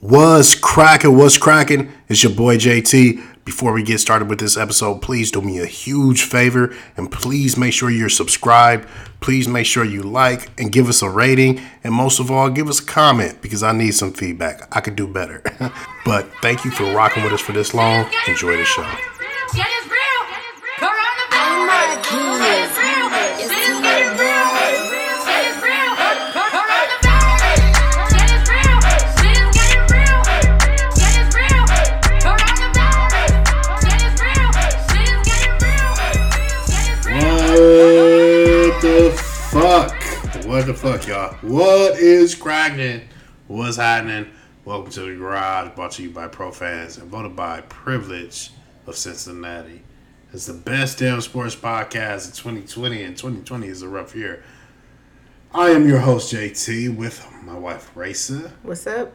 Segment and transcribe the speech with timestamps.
[0.00, 1.92] Was cracking, was cracking.
[2.08, 3.22] It's your boy JT.
[3.44, 7.58] Before we get started with this episode, please do me a huge favor and please
[7.58, 8.88] make sure you're subscribed.
[9.20, 11.60] Please make sure you like and give us a rating.
[11.84, 14.74] And most of all, give us a comment because I need some feedback.
[14.74, 15.42] I could do better.
[16.06, 18.08] but thank you for rocking with us for this long.
[18.26, 18.88] Enjoy the show.
[40.60, 41.32] What the fuck, y'all?
[41.40, 43.08] What is cracking?
[43.46, 44.30] What's happening?
[44.66, 48.50] Welcome to the garage, brought to you by Pro Fans and voted by Privilege
[48.86, 49.80] of Cincinnati.
[50.34, 54.44] It's the best damn sports podcast in 2020, and 2020 is a rough year.
[55.54, 59.14] I am your host, JT, with my wife, Raisa, What's up?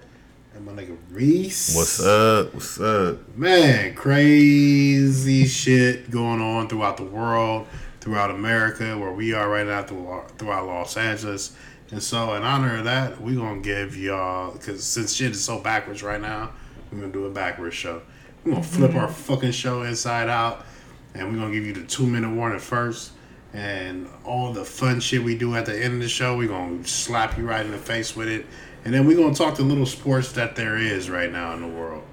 [0.55, 1.75] and my nigga, Reese.
[1.75, 2.55] What's up?
[2.55, 3.37] What's up?
[3.37, 7.67] Man, crazy shit going on throughout the world,
[8.05, 11.55] throughout America, where we are right now, through- throughout Los Angeles.
[11.89, 15.43] And so, in honor of that, we're going to give y'all, because since shit is
[15.43, 16.51] so backwards right now,
[16.91, 18.03] we're going to do a backwards show.
[18.43, 18.99] We're going to flip mm-hmm.
[18.99, 20.67] our fucking show inside out,
[21.15, 23.11] and we're going to give you the two minute warning first.
[23.53, 26.83] And all the fun shit we do at the end of the show, we're going
[26.83, 28.45] to slap you right in the face with it.
[28.83, 31.61] And then we're going to talk the little sports that there is right now in
[31.61, 32.03] the world.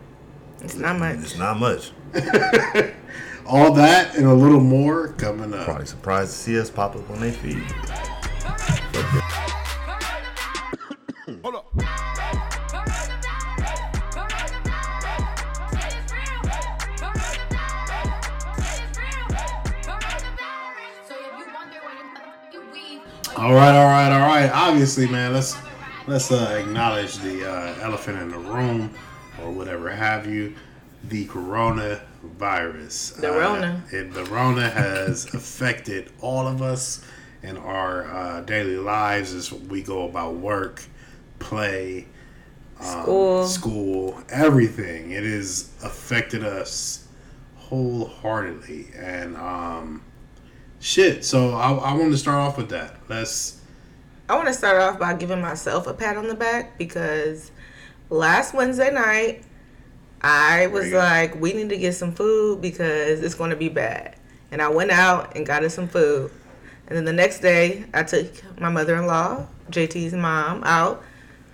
[0.63, 1.17] It's not much.
[1.19, 1.91] It's not much.
[3.47, 5.65] All that and a little more coming up.
[5.65, 7.63] Probably surprised to see us pop up on their feed.
[11.43, 11.67] Hold up.
[23.37, 24.51] All right, all right, all right.
[24.53, 25.57] Obviously, man, let's
[26.07, 28.95] let's uh, acknowledge the uh, elephant in the room
[29.43, 30.55] or whatever have you,
[31.09, 33.21] the coronavirus.
[33.21, 33.83] The Uh, Rona.
[33.91, 37.05] it, the Rona has affected all of us
[37.43, 40.83] in our uh, daily lives as we go about work,
[41.41, 42.07] play,
[42.81, 43.47] um, School.
[43.47, 45.11] school, everything.
[45.11, 47.07] It has affected us
[47.57, 50.03] wholeheartedly, and um,
[50.81, 51.25] shit.
[51.25, 52.97] So I, I want to start off with that.
[53.09, 53.61] Let's.
[54.29, 57.51] I want to start off by giving myself a pat on the back because
[58.09, 59.43] last Wednesday night,
[60.23, 64.17] I was like, we need to get some food because it's going to be bad.
[64.51, 66.31] And I went out and got us some food.
[66.87, 68.27] And then the next day, I took
[68.61, 71.03] my mother in law, JT's mom, out,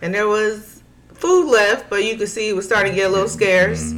[0.03, 0.83] and there was
[1.15, 3.93] food left, but you could see it was starting to get a little scarce.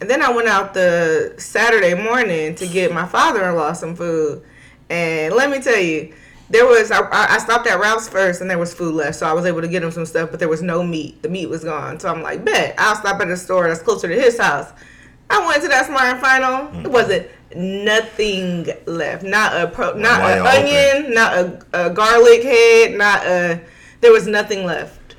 [0.00, 3.96] And then I went out the Saturday morning to get my father in law some
[3.96, 4.42] food.
[4.90, 6.14] And let me tell you,
[6.54, 9.32] there was I, I stopped at Ralph's first and there was food left, so I
[9.32, 11.20] was able to get him some stuff, but there was no meat.
[11.20, 14.06] The meat was gone, so I'm like, bet I'll stop at a store that's closer
[14.06, 14.70] to his house.
[15.28, 16.68] I went to that Smart and Final.
[16.68, 16.92] It mm-hmm.
[16.92, 19.24] wasn't nothing left.
[19.24, 21.02] Not a pro, not an y'all open?
[21.02, 23.60] onion, not a, a garlic head, not a.
[24.00, 25.16] There was nothing left.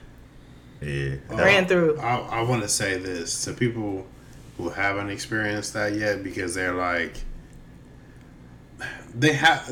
[0.81, 1.15] Yeah.
[1.31, 1.99] Ran through.
[1.99, 4.07] I, I want to say this to people
[4.55, 7.25] who haven't experienced that yet because they're like,
[9.13, 9.65] they have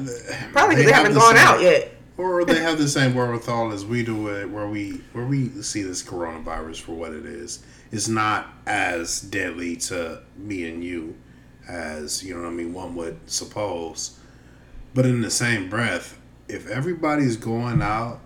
[0.54, 1.92] Probably because they, have haven't gone same- out yet.
[2.18, 5.82] or they have the same wherewithal as we do it, where we where we see
[5.84, 7.64] this coronavirus for what it is.
[7.92, 11.16] It's not as deadly to me and you
[11.68, 12.74] as you know what I mean.
[12.74, 14.20] One would suppose,
[14.94, 18.20] but in the same breath, if everybody's going out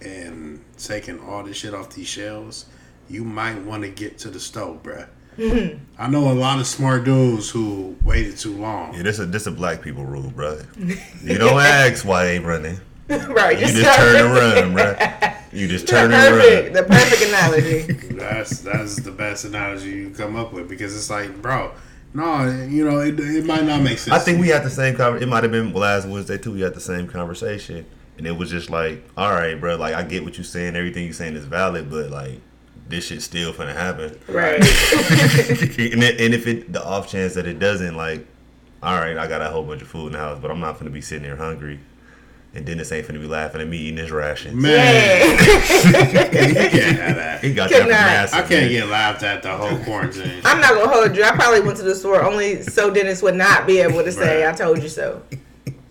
[0.00, 2.66] and taking all this shit off these shelves,
[3.08, 5.08] you might want to get to the stove, bruh.
[5.38, 8.94] I know a lot of smart dudes who waited too long.
[8.94, 10.60] Yeah, this a this a black people rule, bro.
[10.76, 12.78] You don't ask why they running.
[13.08, 13.58] right.
[13.58, 15.30] You just turn and run, bro.
[15.52, 16.72] You just turn the and run.
[16.72, 17.92] the perfect analogy.
[18.22, 21.72] That's that's the best analogy you can come up with because it's like, bro,
[22.14, 24.14] no, you know, it, it might not make sense.
[24.14, 25.28] I think we had the same conversation.
[25.28, 26.52] It might have been last Wednesday too.
[26.52, 27.84] We had the same conversation,
[28.16, 29.76] and it was just like, all right, bro.
[29.76, 30.76] Like I get what you're saying.
[30.76, 32.40] Everything you're saying is valid, but like
[32.92, 34.16] this shit's still finna happen.
[34.28, 34.60] Right.
[34.60, 38.24] and, it, and if it the off chance that it doesn't, like,
[38.82, 40.78] all right, I got a whole bunch of food in the house, but I'm not
[40.78, 41.80] gonna be sitting here hungry.
[42.54, 44.54] And Dennis ain't finna be laughing at me eating his rations.
[44.54, 45.32] man, Yeah.
[46.46, 47.42] you can't have that.
[47.42, 48.34] He got that massive.
[48.38, 48.70] I can't man.
[48.70, 50.42] get laughed at the whole quarantine.
[50.44, 51.24] I'm not gonna hold you.
[51.24, 54.44] I probably went to the store only so Dennis would not be able to say
[54.44, 54.52] Right.
[54.52, 55.22] "I told you so."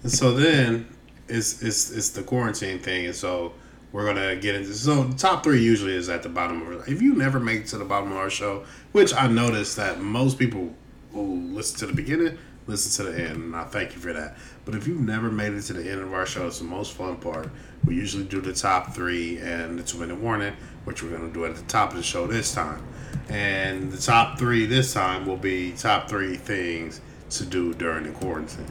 [0.05, 0.87] So then
[1.27, 3.53] it's it's it's the quarantine thing, and so
[3.91, 6.91] we're gonna get into so top three usually is at the bottom of it.
[6.91, 9.99] If you never make it to the bottom of our show, which I noticed that
[9.99, 10.73] most people
[11.13, 14.37] who listen to the beginning listen to the end, and I thank you for that.
[14.65, 16.93] But if you've never made it to the end of our show, it's the most
[16.93, 17.49] fun part.
[17.85, 20.53] We usually do the top three and the two minute warning.
[20.83, 22.83] which we're to do at the top of the show this time.
[23.29, 27.01] And the top three this time will be top three things
[27.31, 28.65] to do during the quarantine.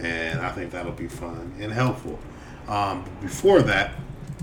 [0.00, 2.18] And I think that'll be fun and helpful.
[2.66, 3.92] Um, before that,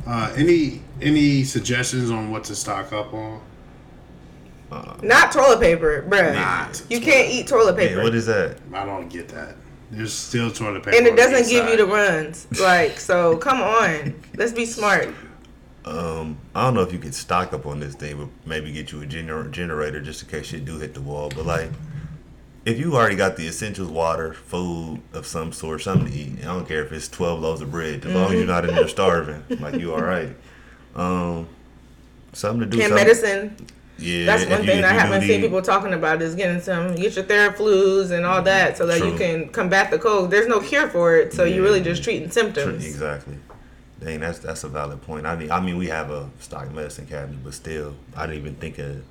[0.08, 3.42] uh, any any suggestions on what to stock up on?
[5.02, 6.34] Not toilet paper, bruh.
[6.34, 8.04] Not You can't eat toilet Hey, paper.
[8.04, 8.58] what is that?
[8.74, 9.56] I don't get that.
[9.92, 10.98] There's still toilet paper.
[10.98, 12.48] and it the doesn't give you the runs.
[12.60, 14.14] Like, so come on.
[14.36, 15.14] Let's be smart.
[15.86, 18.92] Um, I don't know if you could stock up on this thing, but maybe get
[18.92, 21.30] you a gener- generator just in case shit do hit the wall.
[21.34, 21.70] But like,
[22.68, 26.46] if you already got the essentials, water, food of some sort, something to eat, I
[26.48, 28.88] don't care if it's twelve loaves of bread, as long as you're not in there
[28.90, 30.36] starving, like you all right.
[30.96, 31.48] Um,
[32.34, 32.82] something to do.
[32.82, 33.68] And something- medicine.
[34.00, 37.26] Yeah, That's one thing I haven't seen people talking about is getting some get your
[37.26, 40.30] Theraflus and all that so that you can combat the cold.
[40.30, 42.86] There's no cure for it, so you're really just treating True, symptoms.
[42.86, 43.40] Exactly.
[44.00, 45.26] Dang, that's that's a valid point.
[45.26, 48.56] I mean, I mean, we have a stock medicine cabinet, but still, I didn't even
[48.56, 49.02] think of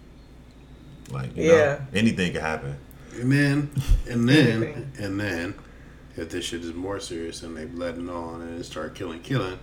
[1.10, 1.56] like, you Yeah.
[1.56, 2.76] know, anything could happen.
[3.18, 3.70] And then,
[4.08, 5.54] and then, and then,
[6.16, 9.58] if this shit is more serious and they letting on and it start killing, killing,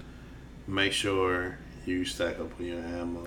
[0.68, 3.26] make sure you stack up on your ammo.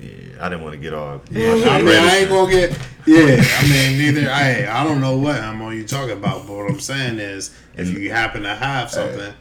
[0.00, 1.22] Yeah, I didn't want to get off.
[1.30, 2.70] I mean, I ain't gonna get.
[3.06, 4.30] Yeah, I mean, neither.
[4.30, 7.88] I I don't know what ammo you talking about, but what I'm saying is, if
[7.96, 9.32] you happen to have something,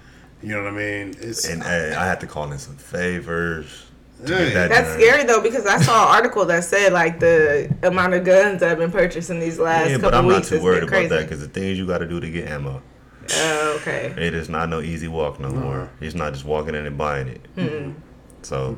[0.41, 1.15] you know what I mean.
[1.19, 3.84] It's And hey, I had to call in some favors.
[4.27, 4.53] To Hey.
[4.53, 4.99] that That's done.
[4.99, 8.69] scary though because I saw an article that said like the amount of guns that
[8.69, 11.09] have been purchased in these last Yeah, couple but I'm not weeks too worried about
[11.09, 12.81] that because the things you got to do to get ammo,
[13.33, 14.13] Oh, okay.
[14.17, 15.89] it is not no easy walk no more.
[16.01, 17.41] It's not just walking in and buying it.
[17.55, 17.91] Hmm.
[18.43, 18.77] So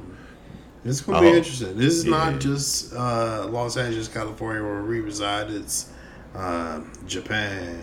[0.85, 1.77] It's gonna be Oh, interesting.
[1.77, 2.11] This is yeah.
[2.11, 5.49] not just uh, Los Angeles, California, where we reside.
[5.49, 5.89] It's
[6.35, 7.81] uh, Japan,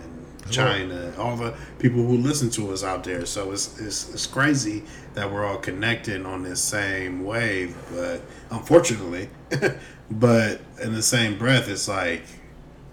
[0.51, 3.27] China, all the people who listen to us out there.
[3.27, 4.85] So it's, it's it's crazy
[5.15, 7.77] that we're all connecting on this same wave.
[7.93, 8.21] But
[8.51, 9.31] unfortunately,
[10.11, 12.23] but in the same breath, it's like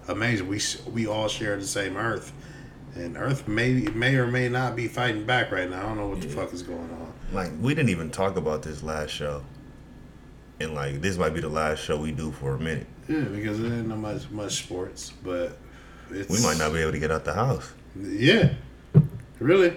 [0.08, 0.48] amazing.
[0.48, 0.60] We
[0.90, 2.32] we all share the same Earth,
[2.94, 5.80] and Earth may may or may not be fighting back right now.
[5.80, 7.12] I don't know what the fuck is going on.
[7.32, 9.42] like we didn't even talk about this last show,
[10.60, 12.86] and like this might be the last show we do for a minute.
[13.08, 15.58] Yeah, because there ain't no much much sports, but
[16.10, 17.72] it's, We might not be able to get out the house.
[17.96, 18.54] Yeah,
[19.38, 19.74] really,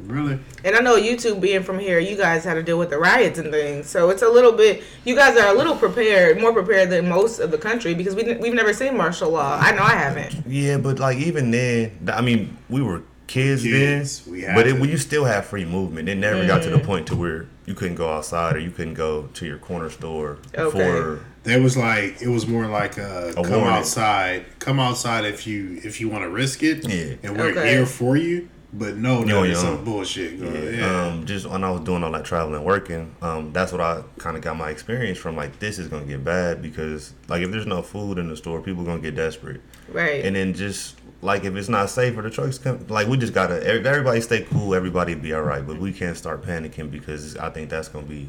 [0.00, 0.38] really.
[0.64, 3.38] And I know YouTube being from here, you guys had to deal with the riots
[3.38, 3.88] and things.
[3.88, 7.38] So it's a little bit, you guys are a little prepared, more prepared than most
[7.38, 9.58] of the country because we, we've never seen martial law.
[9.60, 10.46] I know I haven't.
[10.46, 14.88] Yeah, but like even then, I mean, we were kids, Kids, then, we but it,
[14.88, 16.08] you still have free movement.
[16.08, 16.84] It never got to the mm.
[16.84, 20.38] point to where you couldn't go outside or you couldn't go to your corner store
[20.54, 20.70] Okay.
[20.70, 21.24] for.
[21.42, 23.66] There was like it was more like a, come warning.
[23.68, 26.88] outside, come outside if you if you want to risk it.
[26.88, 27.14] Yeah.
[27.22, 27.70] and we're Okay.
[27.70, 28.48] here for you.
[28.78, 29.62] But no, Yo, there's yo.
[29.62, 30.54] some bullshit going.
[30.54, 33.80] Yeah, Yeah, Um, just when I was doing all that traveling, working, um, that's what
[33.80, 35.34] I kind of got my experience from.
[35.34, 38.60] Like, this is gonna get bad because, like, if there's no food in the store,
[38.60, 39.62] people gonna get desperate.
[39.88, 40.24] Right.
[40.24, 43.32] And then just like if it's not safe for the trucks, come like we just
[43.32, 47.48] gotta everybody stay cool, everybody be all right, but we can't start panicking because I
[47.50, 48.28] think that's gonna be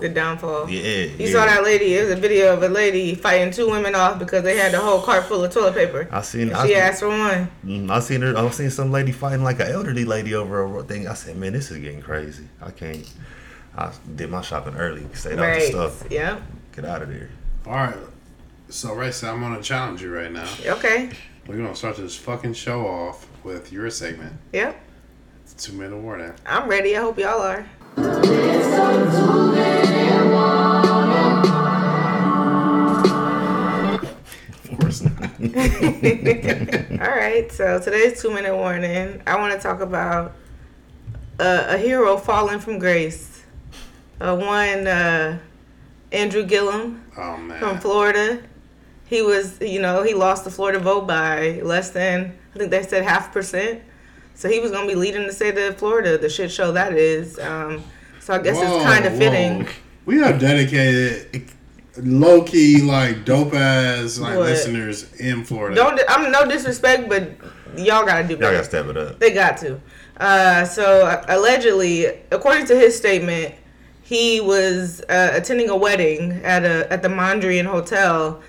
[0.00, 0.68] the downfall.
[0.70, 1.32] Yeah, You yeah.
[1.32, 1.94] saw that lady.
[1.94, 4.78] It was a video of a lady fighting two women off because they had the
[4.80, 6.08] whole cart full of toilet paper.
[6.10, 6.42] I seen.
[6.48, 7.48] And I, she asked for one.
[7.64, 8.36] Mm, I seen her.
[8.36, 11.06] I seen some lady fighting like an elderly lady over a thing.
[11.06, 12.48] I said, man, this is getting crazy.
[12.60, 13.08] I can't.
[13.76, 15.06] I did my shopping early.
[15.12, 16.04] Stayed out the stuff.
[16.10, 16.42] Yep.
[16.74, 17.28] Get out of there.
[17.66, 17.96] All right.
[18.68, 20.48] So, Race, I'm gonna challenge you right now.
[20.64, 21.10] Okay.
[21.46, 24.32] We're gonna start this fucking show off with your segment.
[24.52, 24.82] Yep.
[25.58, 26.32] Two minute warning.
[26.44, 26.96] I'm ready.
[26.96, 27.66] I hope y'all are.
[35.56, 37.50] All right.
[37.50, 39.22] So today's two minute warning.
[39.26, 40.34] I want to talk about
[41.40, 43.42] uh, a hero falling from grace.
[44.20, 45.38] Uh, one, uh,
[46.12, 47.58] Andrew Gillum oh man.
[47.58, 48.42] from Florida.
[49.06, 52.82] He was, you know, he lost the Florida vote by less than, I think they
[52.82, 53.80] said half percent.
[54.34, 56.92] So he was going to be leading the state of Florida, the shit show that
[56.92, 57.38] is.
[57.38, 57.82] Um,
[58.20, 59.66] so I guess Whoa, it's kind of fitting.
[60.04, 61.50] We have dedicated,
[62.02, 64.46] low key, like dope ass like What?
[64.46, 65.76] listeners in Florida.
[65.76, 67.30] Don't, I'm no disrespect, but
[67.76, 68.34] y'all got to do.
[68.34, 68.52] Y'all better.
[68.56, 69.18] gotta step it up.
[69.18, 69.80] They got to.
[70.18, 73.54] Uh, so uh, allegedly, according to his statement,
[74.02, 78.40] he was uh, attending a wedding at a at the Mondrian Hotel,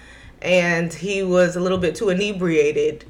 [0.41, 3.05] and he was a little bit too inebriated.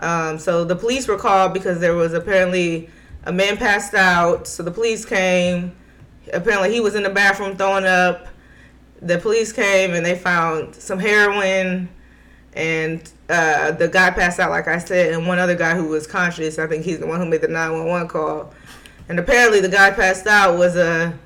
[0.00, 2.90] Um, so the police were called because there was apparently
[3.24, 4.46] a man passed out.
[4.48, 5.76] So the police came.
[6.32, 8.26] Apparently, he was in the bathroom throwing up.
[9.02, 11.88] The police came and they found some heroin
[12.54, 16.06] and uh, the guy passed out, like I said, and one other guy who was
[16.06, 16.58] conscious.
[16.58, 18.52] I think he's the one who made the nine one one call.
[19.08, 21.18] And apparently, the guy passed out was a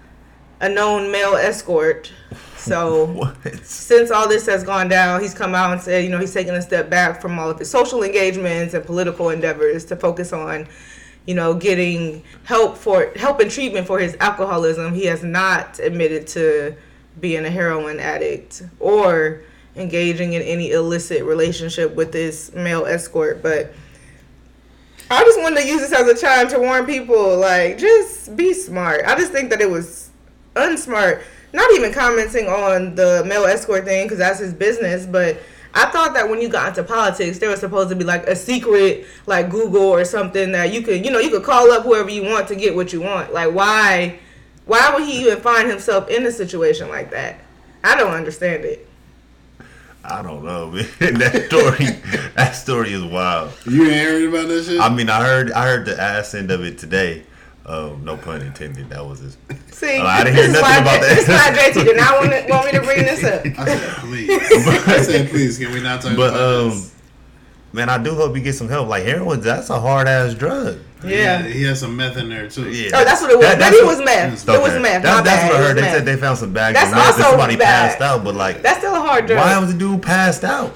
[0.61, 2.13] a known male escort.
[2.57, 3.65] So What?
[3.65, 6.55] since all this has gone down, he's come out and said, you know, he's taking
[6.55, 10.67] a step back from all of his social engagements and political endeavors to focus on,
[11.27, 14.95] you know, getting help for help and treatment for his alcoholism.
[14.95, 16.77] He has not admitted to
[17.21, 19.43] being a heroin addict or
[19.75, 23.73] engaging in any illicit relationship with this male escort, but
[25.11, 28.53] I just wanted to use this as a time to warn people, like, just be
[28.53, 29.03] smart.
[29.07, 30.11] I just think that it was
[30.55, 31.23] unsmart.
[31.53, 35.39] Not even commenting on the male escort thing because that's his business, but
[35.75, 38.35] I thought that when you got into politics, there was supposed to be like a
[38.35, 42.11] secret, like Google or something that you could, you know, you could call up whoever
[42.11, 43.33] you want to get what you want.
[43.33, 44.19] Like, why,
[44.67, 47.39] why would he even find himself in a situation like that?
[47.83, 48.87] I don't understand it.
[50.05, 50.87] I don't know, man.
[51.19, 51.87] that story,
[52.37, 53.53] that story is wild.
[53.69, 54.81] You ain't heard about that shit?
[54.81, 57.25] I mean, I heard, I heard the ass end of it today.
[57.65, 58.91] Um, no pun intended.
[58.91, 59.37] That was his.
[59.73, 61.15] See, Oh, I didn't hear nothing why- about that.
[61.17, 63.45] This is why JT did not want, to, want me to bring this up.
[63.59, 64.31] I said, please.
[64.89, 66.95] I said, please, can we not talk But about um, this?
[67.73, 68.87] man, I do hope you get some help.
[68.87, 70.79] Like heroin, that's a hard ass drug.
[71.05, 71.43] Yeah.
[71.43, 72.71] He has some meth in there, too.
[72.71, 72.91] Yeah.
[72.95, 73.47] Oh, that's what it was.
[73.47, 74.49] That- Maybe it was meth.
[74.49, 74.59] Okay.
[74.59, 75.03] It was meth.
[75.03, 75.49] That- that's bad.
[75.53, 75.77] what I heard.
[75.77, 77.91] was They said they found some bags That's of meth and also somebody bad.
[77.91, 78.25] passed out.
[78.25, 79.39] But like, That's still a hard drug.
[79.39, 80.75] why was the dude passed out?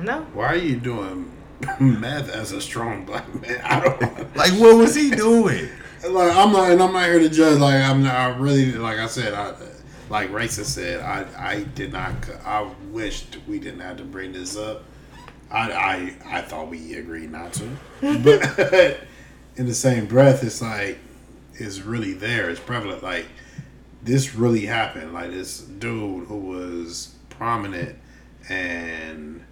[0.00, 0.20] No.
[0.34, 1.30] Why are you doing
[1.80, 3.60] meth as a strong black man?
[3.64, 4.00] I don't.
[4.36, 5.68] Like, what was he doing?
[6.08, 7.58] like I'm not, and I'm not here to judge.
[7.60, 8.14] Like I'm not.
[8.14, 9.54] I really, like I said, I
[10.10, 11.00] like racist said.
[11.00, 12.12] I I did not.
[12.44, 14.82] I wished we didn't have to bring this up.
[15.50, 17.68] I I I thought we agreed not to,
[18.02, 18.98] but
[19.56, 20.98] in the same breath, it's like
[21.54, 22.50] it's really there.
[22.50, 23.02] It's prevalent.
[23.02, 23.26] Like
[24.02, 25.12] this really happened.
[25.12, 27.96] Like this dude who was prominent
[28.48, 29.42] and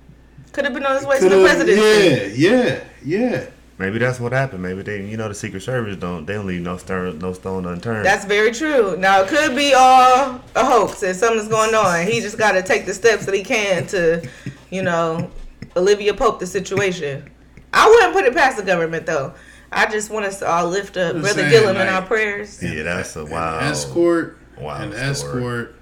[0.53, 2.41] Could have been on his way to the could've- presidency.
[2.41, 3.47] Yeah, yeah, yeah.
[3.79, 4.63] Maybe that's what happened.
[4.63, 7.67] Maybe they, you know, the Secret Service don't they don't leave no stone no stone
[7.67, 8.05] unturned.
[8.05, 8.97] That's very true.
[8.97, 12.07] Now it could be all a hoax and something's going on.
[12.07, 14.29] He just got to take the steps that he can to,
[14.71, 15.31] you know,
[15.75, 17.29] Olivia Pope the situation.
[17.73, 19.33] I wouldn't put it past the government though.
[19.73, 22.03] I just want us uh, to all lift up I'm Brother saying, Gillum in our
[22.03, 22.63] prayers.
[22.63, 25.41] yeah, that's a An wild escort, wild an story.
[25.43, 25.75] escort,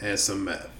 [0.00, 0.70] and some meth.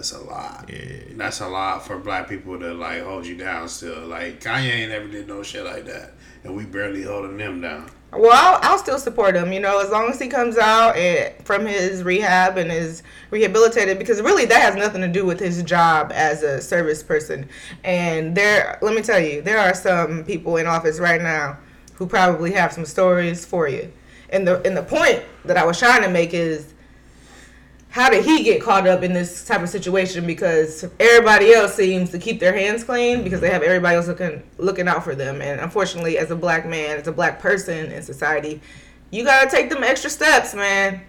[0.00, 0.64] That's a lot.
[0.72, 1.12] Yeah.
[1.16, 3.68] That's a lot for black people to like hold you down.
[3.68, 7.60] Still, like Kanye ain't never did no shit like that, and we barely holding them
[7.60, 7.90] down.
[8.10, 11.34] Well, I'll, I'll still support him, you know, as long as he comes out and
[11.44, 15.62] from his rehab and is rehabilitated, because really that has nothing to do with his
[15.64, 17.46] job as a service person.
[17.84, 21.58] And there, let me tell you, there are some people in office right now
[21.96, 23.92] who probably have some stories for you.
[24.30, 26.72] And the and the point that I was trying to make is,
[27.90, 30.24] how did he get caught up in this type of situation?
[30.26, 34.42] Because everybody else seems to keep their hands clean because they have everybody else looking
[34.58, 35.42] looking out for them.
[35.42, 38.60] And unfortunately, as a black man, as a black person in society,
[39.10, 41.00] you gotta take them extra steps, man.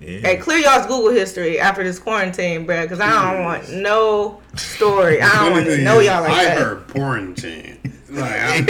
[0.00, 0.20] Yeah.
[0.20, 5.20] Hey, clear y'all's Google history after this quarantine, bruh, because I don't want no story.
[5.20, 6.58] I don't want to know y'all like I that.
[6.58, 7.78] heard quarantine.
[8.08, 8.66] Like, I'm,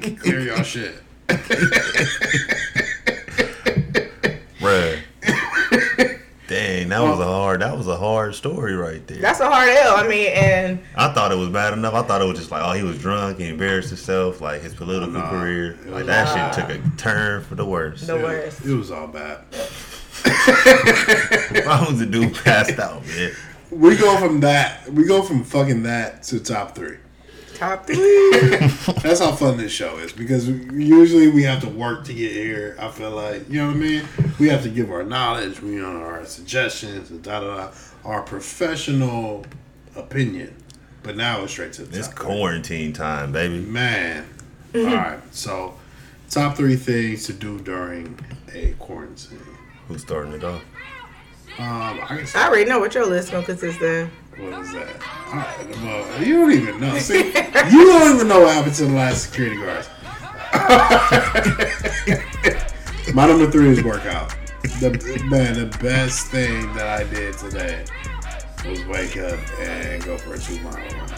[0.16, 0.94] clear y'all shit.
[4.62, 5.00] Bruh.
[6.48, 9.18] Dang, that was a hard that was a hard story right there.
[9.18, 9.96] That's a hard L.
[9.96, 11.94] I mean, and I thought it was bad enough.
[11.94, 14.74] I thought it was just like, oh, he was drunk, he embarrassed himself, like his
[14.74, 15.76] political Nah, career.
[15.86, 18.06] Like was- that shit took a turn for the worst.
[18.06, 18.64] the worst.
[18.64, 19.38] It was all bad.
[20.24, 23.32] Why was the dude passed out, man?
[23.70, 24.88] We go from that.
[24.90, 26.98] We go from fucking that to top three.
[27.62, 27.96] Top three.
[29.02, 32.76] That's how fun this show is because usually we have to work to get here.
[32.80, 34.08] I feel like you know what I mean.
[34.40, 37.70] We have to give our knowledge, we know our suggestions, and da da da,
[38.04, 39.46] our professional
[39.94, 40.56] opinion.
[41.04, 42.26] But now it's straight to the It's top three.
[42.26, 43.60] quarantine time, baby.
[43.60, 44.26] Man,
[44.74, 45.20] all right.
[45.30, 45.78] So,
[46.30, 48.18] top three things to do during
[48.52, 49.38] a quarantine.
[49.86, 50.62] Who's starting it off?
[51.60, 54.10] Um, I can I already know what your list gonna consist of.
[54.42, 54.88] What is that?
[55.28, 56.98] All right, well, you don't even know.
[56.98, 59.88] See, you don't even know what happened to the last security guards.
[63.14, 64.34] My number three is workout.
[64.80, 64.90] The
[65.28, 67.84] man, the best thing that I did today
[68.66, 71.08] was wake up and go for a two mile run.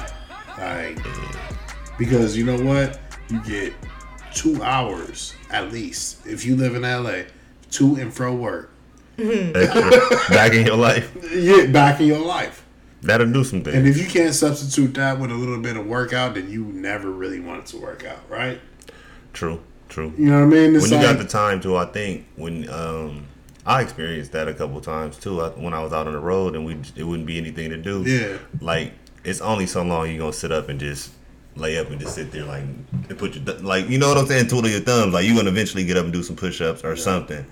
[0.58, 0.98] Like,
[1.98, 3.72] because you know what, you get
[4.34, 7.22] two hours at least if you live in LA,
[7.72, 8.70] to and fro work.
[9.18, 9.90] Extra
[10.28, 11.14] back in your life.
[11.30, 12.63] You get back in your life.
[13.04, 13.76] That'll do some things.
[13.76, 17.10] And if you can't substitute that with a little bit of workout, then you never
[17.10, 18.60] really wanted to work out, right?
[19.32, 20.12] True, true.
[20.16, 20.74] You know what I mean?
[20.76, 23.26] It's when you like, got the time to, I think when um
[23.66, 25.40] I experienced that a couple times too.
[25.40, 27.76] I, when I was out on the road and we it wouldn't be anything to
[27.76, 28.02] do.
[28.02, 28.38] Yeah.
[28.60, 28.92] Like
[29.24, 31.12] it's only so long you're gonna sit up and just
[31.56, 34.26] lay up and just sit there like and put your like you know what I'm
[34.26, 35.14] saying, twiddle your thumbs.
[35.14, 37.44] Like you're gonna eventually get up and do some push ups or something.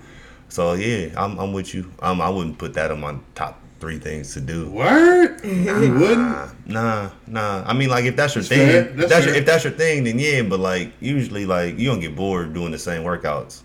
[0.49, 1.91] So yeah, I'm I'm with you.
[1.99, 4.69] Um, I wouldn't put that on my top three things to do.
[4.69, 5.43] Word?
[5.43, 6.17] You wouldn't?
[6.19, 7.63] Nah, nah, nah.
[7.67, 8.81] I mean, like if that's your That's thing, fair.
[8.87, 10.41] if That's that's your, if that's your thing, then yeah.
[10.41, 13.63] But like usually, like you don't get bored doing the same workouts.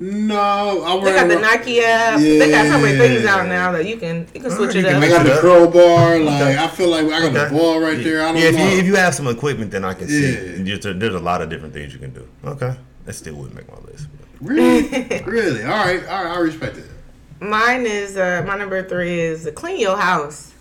[0.00, 1.36] No, I They got the.
[1.38, 2.18] Nike app.
[2.18, 4.86] They got so many things out now that you can you can switch you it
[4.86, 4.96] can up.
[4.96, 5.38] I make got the Yeah.
[5.38, 6.18] crowbar.
[6.18, 7.44] Like I feel like I got Okay.
[7.44, 8.22] the ball right there.
[8.22, 8.68] I don't yeah, if know.
[8.68, 10.56] you if you have some equipment, then I can see.
[10.56, 10.64] Yeah.
[10.64, 12.26] Just, uh, there's a lot of different things you can do.
[12.44, 12.74] Okay,
[13.04, 14.08] that still wouldn't make my list.
[14.40, 14.88] really,
[15.24, 15.62] really.
[15.62, 16.36] All right, all right.
[16.36, 16.86] I respect it.
[17.42, 20.52] Mine is uh, my number three is clean your house.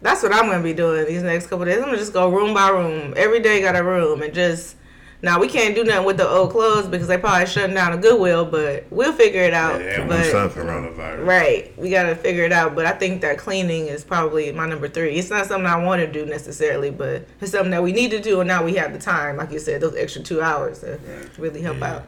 [0.00, 1.78] That's what I'm gonna be doing these next couple days.
[1.78, 3.14] I'm gonna just go room by room.
[3.16, 4.76] Every day got a room and just
[5.22, 7.96] now we can't do nothing with the old clothes because they probably shutting down a
[7.96, 9.80] Goodwill, but we'll figure it out.
[9.80, 10.62] Yeah, but something.
[10.62, 11.26] coronavirus.
[11.26, 12.76] right, we gotta figure it out.
[12.76, 15.16] But I think that cleaning is probably my number three.
[15.16, 18.20] It's not something I want to do necessarily, but it's something that we need to
[18.20, 21.00] do, and now we have the time, like you said, those extra two hours to
[21.38, 22.06] really help out.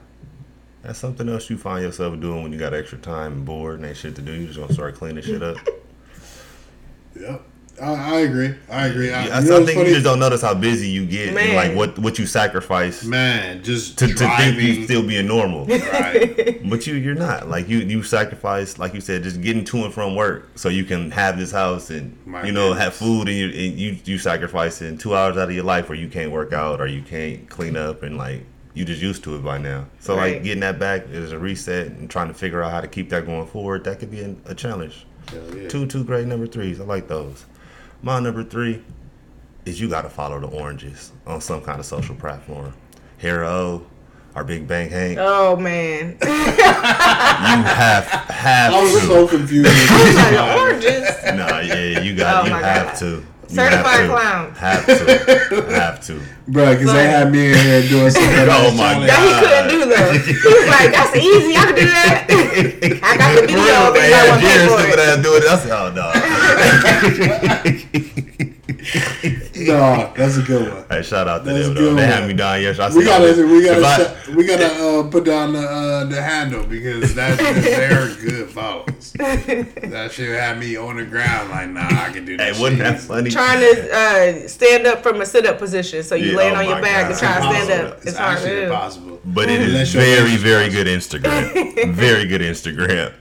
[0.82, 3.86] That's something else you find yourself doing when you got extra time and bored and
[3.86, 4.32] ain't shit to do.
[4.32, 5.56] You just gonna start cleaning shit up.
[7.18, 7.42] Yep.
[7.82, 8.54] I, I agree.
[8.70, 9.12] I agree.
[9.12, 9.88] I, Yeah, I, you know I think funny?
[9.88, 13.62] you just don't notice how busy you get and like what what you sacrifice Man,
[13.62, 15.66] just to, to think you still being normal.
[15.66, 16.60] right.
[16.70, 17.48] But you you're not.
[17.48, 20.84] Like you you sacrifice like you said just getting to and from work so you
[20.84, 24.18] can have this house and My you know have food and you and you you
[24.18, 27.48] sacrificing 2 hours out of your life where you can't work out or you can't
[27.48, 29.86] clean up and like you just used to it by now.
[30.00, 30.34] So Right.
[30.34, 33.08] like getting that back is a reset and trying to figure out how to keep
[33.10, 33.84] that going forward.
[33.84, 35.06] That could be a, a challenge.
[35.54, 35.68] Yeah.
[35.68, 36.80] Two two great number threes.
[36.80, 37.44] I like those.
[38.02, 38.82] My number three
[39.66, 42.72] is you got to follow the oranges on some kind of social platform.
[43.18, 43.84] Hero,
[44.34, 45.18] our Big Bang Hank.
[45.20, 49.06] Oh man, You have have I was to.
[49.06, 49.68] so confused.
[50.14, 51.08] Like oranges.
[51.34, 52.44] nah, yeah, you got.
[52.44, 52.96] Oh you have God.
[53.00, 53.26] to.
[53.50, 54.54] You Certified clown.
[54.54, 54.94] Have to.
[55.74, 56.20] have to.
[56.46, 58.30] Bro, because they had me in here doing something.
[58.50, 59.10] Oh my challenge.
[59.10, 60.12] That he couldn't do though.
[60.22, 61.56] He was like, "That's easy.
[61.56, 62.26] I can do that."
[63.02, 63.58] I got the video.
[63.58, 64.14] Real, but man.
[64.14, 65.10] I wasn't Jerry stupid it.
[65.10, 65.50] ass doing it.
[65.50, 66.06] I said, oh no.
[69.68, 70.84] No, that's a good one.
[70.90, 71.74] Hey, shout out to That's them.
[71.74, 71.94] though.
[71.94, 72.12] They one.
[72.12, 72.94] had me down yesterday.
[72.96, 77.14] We gotta, we gotta, sh- we gotta uh, put down the uh, the handle because
[77.16, 79.12] that's they're good followers.
[79.12, 82.46] That shit had me on the ground like, nah, I can do that.
[82.46, 82.60] Hey, that.
[82.60, 83.30] wasn't shit that funny?
[83.30, 83.92] Trying to
[84.44, 87.02] uh, stand up from a sit-up position, so you Yeah, laying oh on your back
[87.02, 87.10] God.
[87.10, 87.96] and try to stand up.
[87.98, 88.62] It's, It's hard to do.
[88.64, 89.20] impossible.
[89.24, 91.92] But it is Unless very, very good Instagram.
[91.94, 93.12] very good Instagram.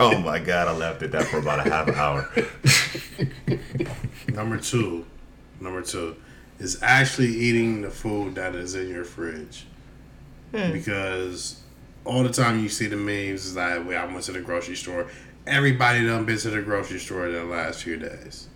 [0.00, 2.28] oh my god, I laughed at that for about a half an hour.
[4.34, 5.04] Number two,
[5.60, 6.16] number two
[6.58, 9.66] is actually eating the food that is in your fridge.
[10.72, 11.60] Because
[12.04, 14.76] all the time you see the memes is like, "Wait, I went to the grocery
[14.76, 15.06] store."
[15.46, 18.48] Everybody done been to the grocery store in the last few days.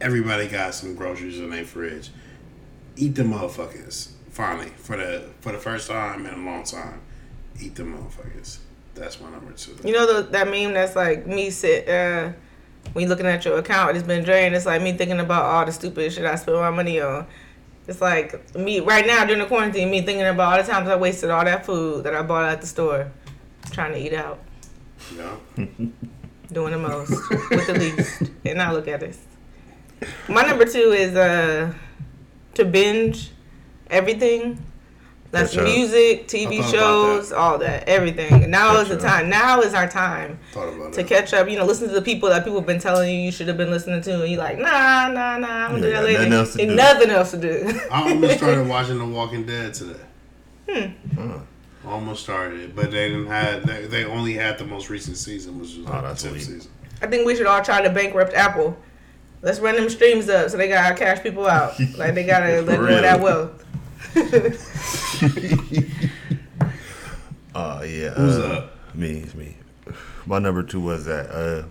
[0.00, 2.10] Everybody got some groceries in their fridge.
[2.96, 4.08] Eat the motherfuckers.
[4.30, 7.00] Finally, for the for the first time in a long time,
[7.60, 8.58] eat the motherfuckers.
[8.94, 9.76] That's my number two.
[9.84, 12.32] You know the, that meme that's like me sit uh,
[12.92, 14.54] when you looking at your account, it's been drained.
[14.54, 17.26] It's like me thinking about all the stupid shit I spent my money on.
[17.86, 20.96] It's like me right now during the quarantine, me thinking about all the times I
[20.96, 23.12] wasted all that food that I bought at the store,
[23.70, 24.40] trying to eat out,
[25.16, 25.40] know?
[26.52, 27.10] doing the most
[27.50, 29.18] with the least, and now look at this.
[30.28, 31.72] My number two is uh
[32.54, 33.30] to binge
[33.88, 34.62] everything.
[35.32, 35.64] That's Catch up.
[35.64, 38.32] music, TV I thought about shows, all that, everything.
[38.44, 39.10] And now is the Catch up.
[39.10, 39.28] time.
[39.28, 41.06] Now is our time to it.
[41.08, 41.48] catch up.
[41.50, 43.56] You know, listen to the people that people have been telling you you should have
[43.56, 46.18] been listening to, and you're like, nah, nah, nah, I'm gonna do that later.
[46.28, 46.76] nothing else to Ain't do.
[46.76, 47.80] nothing else to do.
[47.90, 50.00] I almost started watching The Walking Dead today.
[50.70, 51.32] Hmm.
[51.86, 53.64] Almost started it, but they didn't have.
[53.66, 56.70] They, they only had the most recent season, which was Oh, like the 10th season.
[57.00, 58.76] I think we should all try to bankrupt Apple.
[59.42, 61.74] Let's run them streams up so they gotta cash people out.
[61.96, 63.22] Like they gotta let go of that Really?
[63.22, 63.64] wealth.
[67.58, 68.10] Oh yeah.
[68.10, 68.94] Who's uh, up?
[68.94, 69.56] Me, it's me.
[70.26, 71.64] My number two was that uh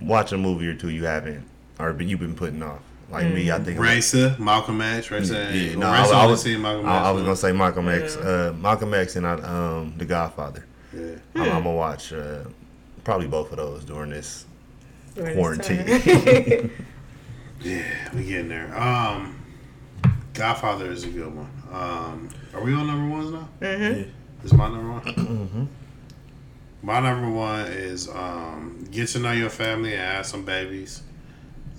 [0.00, 1.44] watch a movie or two you haven't
[1.80, 2.78] or but you've been putting off.
[3.10, 5.24] Like me, I think Racer, Malcolm X, right?
[5.24, 7.06] Yeah, Yeah, no, no, I, I was, seen Malcolm I, X.
[7.06, 10.64] I was gonna say Malcolm X, uh, Malcolm X, and I, um, The Godfather.
[10.94, 11.16] Yeah.
[11.34, 12.44] I'm, I'm gonna watch uh,
[13.02, 14.46] probably both of those during this
[15.16, 15.84] during quarantine.
[15.84, 16.70] time.
[17.62, 18.74] Yeah, we getting there.
[18.74, 19.39] Um,
[20.40, 21.50] Godfather is a good one.
[21.70, 23.46] Um, are we on number ones now?
[23.60, 24.08] Mhm.
[24.42, 25.02] Is my number one?
[25.02, 25.64] mm-hmm.
[26.82, 31.02] My number one is um, get to know your family and have some babies.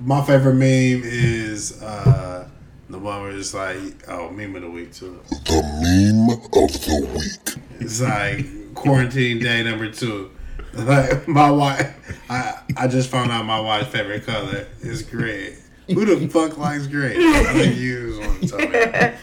[0.00, 2.48] my favorite meme is uh,
[2.88, 5.20] the one where it's like, oh, meme of the week too.
[5.28, 7.58] The meme of the week.
[7.78, 10.30] It's like quarantine day number two.
[10.72, 11.94] Like my wife,
[12.30, 15.58] I I just found out my wife's favorite color is gray.
[15.88, 17.14] Who the fuck likes gray?
[17.16, 19.14] I think you was one to.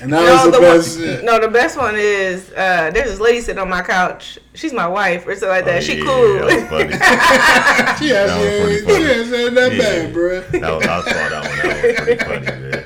[0.00, 1.24] And that No, was the, the best one, shit.
[1.24, 4.38] no, the best one is uh, there's this lady sitting on my couch.
[4.52, 5.78] She's my wife or something like that.
[5.78, 6.34] Oh, she yeah, cool.
[6.34, 6.92] That was funny.
[8.06, 9.04] She That actually was ain't, pretty funny.
[9.20, 9.78] ain't said that Yeah.
[9.78, 10.50] bad, bruh.
[10.60, 11.58] That was, I saw that one.
[11.58, 12.84] That was pretty funny, man.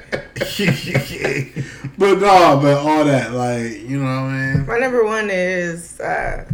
[1.99, 4.67] But no, but all that, like, you know what I mean?
[4.67, 6.45] My number one is uh,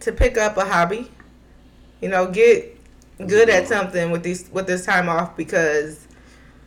[0.00, 1.10] to pick up a hobby.
[2.00, 2.71] You know, get
[3.26, 6.06] good at something with these with this time off because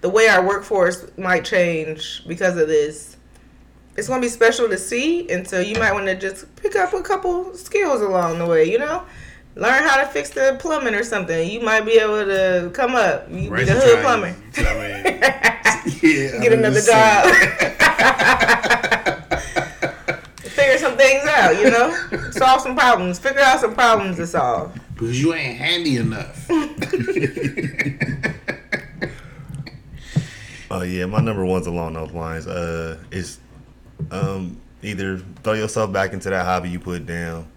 [0.01, 3.17] the way our workforce might change because of this.
[3.97, 6.93] It's gonna be special to see, and so you might want to just pick up
[6.93, 8.69] a couple skills along the way.
[8.69, 9.03] You know,
[9.55, 11.49] learn how to fix the plumbing or something.
[11.49, 13.27] You might be able to come up.
[13.29, 14.35] You be the hood plumber.
[14.57, 17.25] I mean, yeah, Get I'm another job.
[20.37, 22.31] Figure some things out, you know?
[22.31, 23.19] Solve some problems.
[23.19, 24.77] Figure out some problems to solve.
[24.95, 26.49] Because you ain't handy enough.
[30.71, 32.47] Oh yeah, my number one's along those lines.
[32.47, 33.39] Uh, is
[34.11, 37.47] um either throw yourself back into that hobby you put down,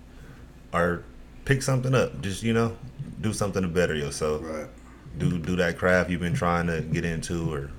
[0.73, 1.03] or
[1.45, 2.21] pick something up.
[2.21, 2.77] Just you know,
[3.21, 4.43] do something to better yourself.
[4.45, 4.69] right.
[5.17, 7.71] Do do that craft you've been trying to get into, or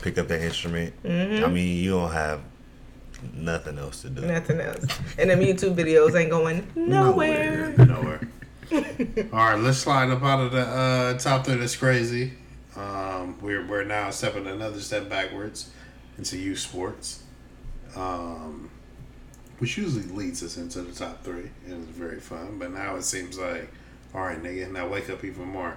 [0.00, 0.92] pick up that instrument.
[1.04, 1.44] Mm-hmm.
[1.44, 2.40] I mean, you don't have
[3.32, 4.22] nothing else to do.
[4.22, 4.86] Nothing else.
[5.18, 7.74] And them YouTube videos ain't going nowhere.
[7.78, 8.28] Nowhere.
[8.72, 8.78] All
[9.32, 11.56] right, let's slide up out of the uh, top three.
[11.56, 12.32] That's crazy.
[12.76, 15.70] Um, we're we're now stepping another step backwards
[16.16, 17.22] into youth sports,
[17.94, 18.70] um,
[19.58, 22.58] which usually leads us into the top three, and it's very fun.
[22.58, 23.70] But now it seems like,
[24.14, 25.76] all right, nigga, now wake up even more.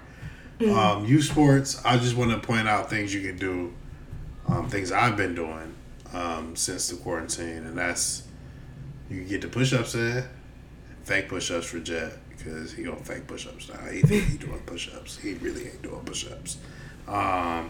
[0.72, 1.80] Um, youth sports.
[1.86, 3.74] I just want to point out things you can do,
[4.48, 5.76] um, things I've been doing
[6.14, 8.24] um, since the quarantine, and that's
[9.10, 10.24] you get the push-ups in,
[11.04, 12.14] fake push-ups for Jet
[12.48, 13.80] because he don't fake push-ups now.
[13.92, 15.18] He think he doing push-ups.
[15.18, 16.58] He really ain't doing push-ups.
[17.08, 17.70] Um,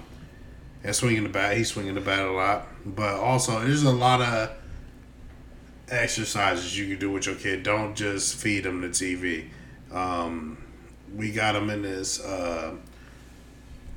[0.83, 2.67] and swinging the bat, he's swinging the bat a lot.
[2.85, 4.51] But also, there's a lot of
[5.89, 7.63] exercises you can do with your kid.
[7.63, 9.45] Don't just feed him the TV.
[9.91, 10.57] Um,
[11.15, 12.23] we got him in this.
[12.23, 12.75] Uh,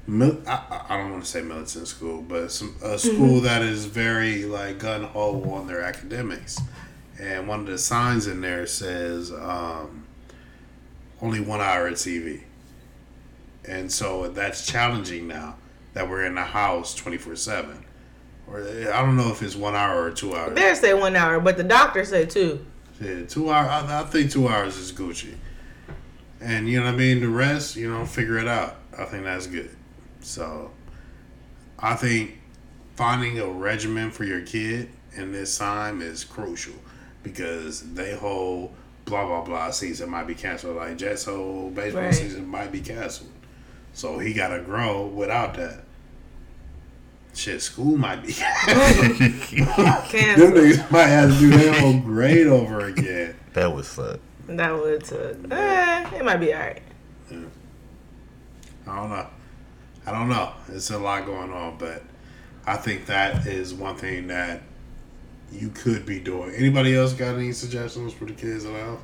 [0.06, 3.84] mil- I, I- don't want to say militant school, but some a school that is
[3.86, 6.60] very like gun ho on their academics.
[7.20, 9.99] And one of the signs in there says um,
[11.22, 12.42] only one hour of TV.
[13.64, 15.56] And so that's challenging now
[15.92, 17.84] that we're in the house 24 7.
[18.48, 20.54] Or I don't know if it's one hour or two hours.
[20.54, 22.64] They say one hour, but the doctor said two.
[23.00, 23.68] Yeah, two hours.
[23.68, 25.34] I, I think two hours is Gucci.
[26.40, 27.20] And you know what I mean.
[27.20, 28.76] The rest, you know, figure it out.
[28.98, 29.70] I think that's good.
[30.20, 30.70] So,
[31.78, 32.38] I think
[32.96, 36.74] finding a regimen for your kid in this time is crucial
[37.22, 38.74] because they whole
[39.10, 40.76] blah blah blah season might be canceled.
[40.76, 42.14] Like Jets' whole baseball Right.
[42.14, 43.28] season might be canceled.
[43.92, 45.80] So he got to grow without that.
[47.34, 48.32] Shit, school might be.
[48.32, 49.18] Canceled.
[49.18, 49.40] Them
[50.08, 50.48] Cancel.
[50.50, 53.36] niggas might have to do their whole grade over again.
[53.52, 54.20] That would suck.
[54.46, 55.36] That would suck.
[55.50, 56.82] Eh, it might be alright.
[58.86, 59.26] I don't know.
[60.06, 60.52] I don't know.
[60.68, 62.02] It's a lot going on, but
[62.66, 64.62] I think that is one thing that
[65.52, 66.54] you could be doing.
[66.54, 69.00] Anybody else got any suggestions for the kids at all?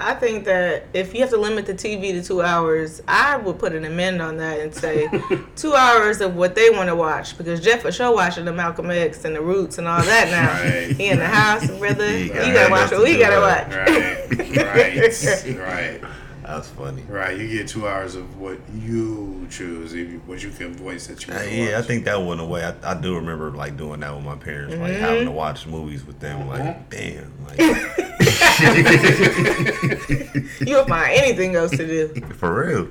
[0.00, 3.58] I think that if you have to limit the TV to two hours, I would
[3.58, 5.08] put an amend on that and say
[5.56, 7.38] two hours of what they want to watch.
[7.38, 10.52] Because Jeff for sure watching the Malcolm X and the Roots and all that now.
[10.52, 10.96] Right.
[10.96, 12.18] He in the house, brother.
[12.18, 13.72] You got gotta watch what we gotta watch.
[13.72, 16.11] Right, right, right,
[16.42, 17.02] That's funny.
[17.08, 17.38] right.
[17.38, 19.92] You get two hours of what you choose,
[20.26, 22.64] what you can voice that you Uh, want to yeah, I think that went away.
[22.64, 26.04] I, I do remember like doing that with my parents, like having to watch movies
[26.04, 26.48] with them.
[26.48, 27.58] Like, damn, like
[30.60, 32.08] You'll find anything else to do.
[32.34, 32.88] for real.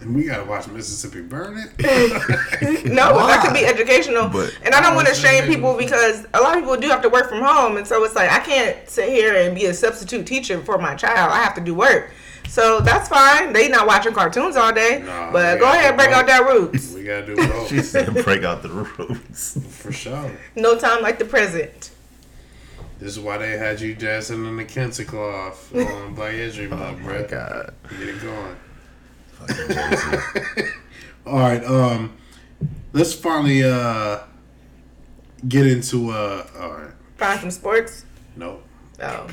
[0.00, 1.66] And we gotta watch Mississippi Burning.
[2.84, 4.28] No, but that could be educational.
[4.28, 7.02] But- and I don't want to shame people because a lot of people do have
[7.02, 9.74] to work from home, and so it's like I can't sit here and be a
[9.74, 11.32] substitute teacher for my child.
[11.32, 12.10] I have to do work.
[12.48, 13.52] So that's fine.
[13.52, 16.92] They not watching cartoons all day, Nah, but go ahead, do break out that roots.
[16.94, 20.30] we gotta do both She said, "Break out the roots." for sure.
[20.56, 21.90] No time like the present.
[22.98, 26.82] This is why they had you dancing in the Kente cloth on Black History Month,
[26.82, 27.26] Oh my bro.
[27.28, 27.74] god.
[27.98, 28.56] Get it going.
[29.32, 30.66] Fucking
[31.26, 32.12] All right, um,
[32.92, 34.18] let's finally uh
[35.48, 36.46] get into uh.
[36.58, 38.04] All right, Find some sports.
[38.36, 38.64] nope.
[39.02, 39.28] Oh,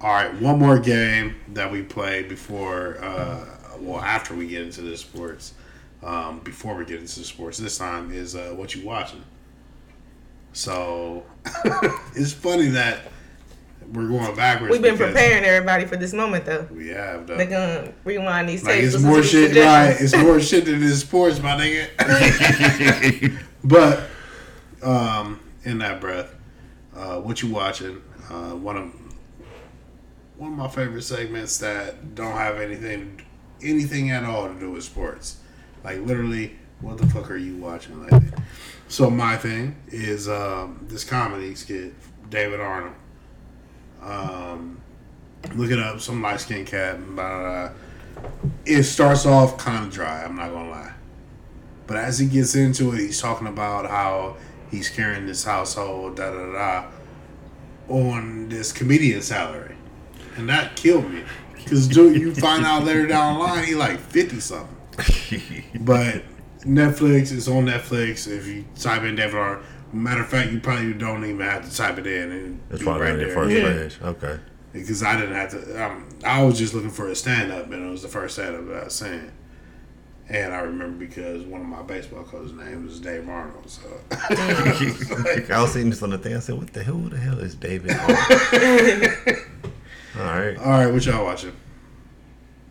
[0.00, 3.44] All right, one more game that we play before, uh,
[3.80, 5.54] well, after we get into the sports.
[6.00, 9.24] Um, before we get into the sports, this time is uh, what you watching.
[10.52, 11.24] So
[12.14, 13.10] it's funny that
[13.92, 14.70] we're going backwards.
[14.70, 16.68] we've been preparing everybody for this moment though.
[16.70, 17.36] We have though.
[17.36, 18.94] They're gonna rewind these Like tapes.
[18.94, 19.96] it's more shit, right?
[19.98, 23.38] It's more shit than this sports, my nigga.
[23.64, 24.08] But
[24.82, 26.32] um, in that breath,
[26.94, 28.00] uh, what you watching?
[28.30, 28.92] Uh, one of
[30.38, 33.20] one of my favorite segments that don't have anything
[33.60, 35.38] anything at all to do with sports.
[35.82, 38.28] Like literally, what the fuck are you watching lately?
[38.86, 41.92] So my thing is um, this comedy skit,
[42.30, 42.94] David Arnold.
[44.00, 44.80] Um,
[45.56, 47.04] look it up, some light skinned cat.
[47.04, 48.30] Blah, blah, blah.
[48.64, 50.22] It starts off kind of dry.
[50.24, 50.92] I'm not gonna lie,
[51.88, 54.36] but as he gets into it, he's talking about how
[54.70, 56.86] he's carrying this household, da da da,
[57.88, 59.67] on this comedian salary,
[60.38, 61.22] and that killed me.
[61.66, 64.74] Cause dude, you find out later down the line he like fifty something.
[65.80, 66.22] But
[66.60, 68.26] Netflix is on Netflix.
[68.26, 71.76] If you type in David Arnold, matter of fact, you probably don't even have to
[71.76, 73.34] type it in and be probably right there.
[73.34, 73.62] first Yeah.
[73.64, 73.98] page.
[74.02, 74.38] Okay.
[74.72, 75.84] Because I didn't have to.
[75.84, 78.56] Um, I was just looking for a stand up, and it was the first stand
[78.56, 79.30] up that I was saying.
[80.30, 83.68] And I remember because one of my baseball coaches' name was Dave Arnold.
[83.70, 86.36] So I was seeing this on the thing.
[86.36, 86.94] I said, "What the hell?
[86.96, 89.38] Who the hell is David?" Arnold?"
[90.16, 90.56] All right.
[90.58, 91.52] all right, what y'all watching?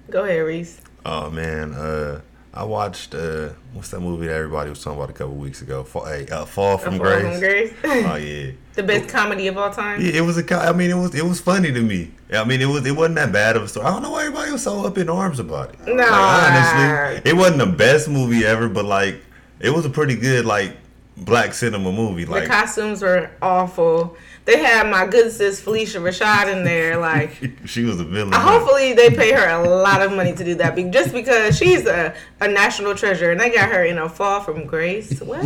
[0.09, 0.79] Go ahead, Reese.
[1.05, 2.21] Oh man, uh,
[2.53, 5.83] I watched uh, what's that movie that everybody was talking about a couple weeks ago?
[5.83, 7.31] Fall, hey, uh, Fall from Fall Grace.
[7.31, 7.73] from Grace.
[7.83, 8.51] Oh yeah.
[8.73, 10.01] the best comedy of all time.
[10.01, 10.43] Yeah, it was a.
[10.43, 12.11] co- I mean, it was it was funny to me.
[12.33, 13.85] I mean, it was it wasn't that bad of a story.
[13.85, 15.79] I don't know why everybody was so up in arms about it.
[15.87, 16.03] Nah.
[16.03, 16.11] Like,
[16.51, 19.21] honestly, it wasn't the best movie ever, but like,
[19.59, 20.75] it was a pretty good like
[21.17, 22.23] black cinema movie.
[22.25, 24.15] The Like, costumes were awful.
[24.45, 26.97] They had my good sis Phylicia Rashad in there.
[27.07, 28.31] Like, she was a villain.
[28.33, 31.85] hopefully they pay her a lot of money to do that, be- just because she's
[31.85, 35.19] a, a national treasure, and they got her in a fall from grace.
[35.21, 35.43] What?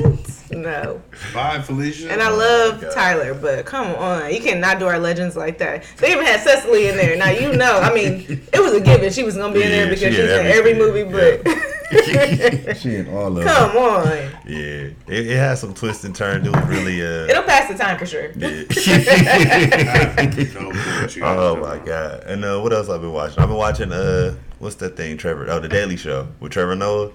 [0.51, 1.01] No.
[1.33, 2.11] Bye, Felicia.
[2.11, 2.93] And I love oh God.
[2.93, 5.83] Tyler, but come on, you cannot do our legends like that.
[5.97, 7.15] They even had Cicely in there.
[7.17, 9.85] Now you know, I mean, it was a given she was gonna be in there
[9.89, 11.03] because she she's in every movie.
[11.03, 11.45] But
[12.77, 14.07] she in all of come on,
[14.47, 16.47] Yeah, it, it had some twists and turns.
[16.47, 17.25] It was really uh.
[17.29, 18.31] it'll pass the time for sure.
[18.35, 20.53] No bullshit.
[21.23, 22.23] Oh my god!
[22.25, 23.39] And uh, what else I've been watching?
[23.39, 25.47] I've been watching uh, what's that thing, Trevor?
[25.49, 27.11] Oh, the Daily Show with Trevor Noah.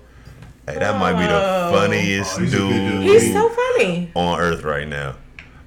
[0.67, 1.71] Hey, that might be the Oh.
[1.73, 3.03] funniest Oh, he's dude, dude.
[3.03, 4.11] He's so funny.
[4.15, 5.15] on earth right now.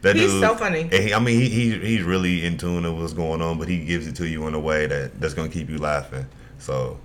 [0.01, 0.81] That He's dude, so funny.
[0.83, 3.67] and he, I mean, he, he he's really in tune with what's going on, but
[3.67, 6.25] he gives it to you in a way that that's gonna keep you laughing.
[6.57, 6.99] So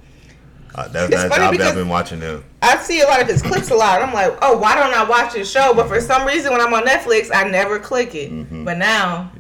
[0.74, 2.42] uh, that's, It's funny I've, I've been watching him.
[2.62, 4.02] I see a lot of his clips a lot.
[4.02, 5.72] I'm like, oh, why don't I watch his show?
[5.74, 8.32] But for some reason, when I'm on Netflix, I never click it.
[8.32, 8.64] Mm-hmm.
[8.64, 9.30] But now,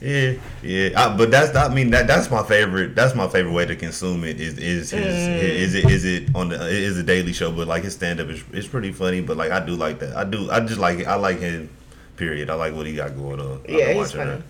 [0.00, 2.94] Yeah, yeah, I, but that's I mean that that's my favorite.
[2.94, 4.38] That's my favorite way to consume it.
[4.38, 5.38] Is is his, Mm.
[5.42, 7.50] is it is it on the is a daily show?
[7.50, 9.22] But like his stand up is it's pretty funny.
[9.22, 10.14] But like I do like that.
[10.14, 11.06] I do I just like it.
[11.06, 11.70] I like him.
[12.18, 12.50] Period.
[12.50, 13.62] I like what he got going on.
[13.66, 14.42] Yeah, he's funny.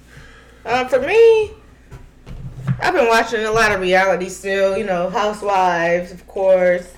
[0.65, 0.87] that.
[0.87, 1.51] Uh, for me,
[2.81, 4.77] I've been watching a lot of reality still.
[4.77, 6.93] You know, Housewives, of course.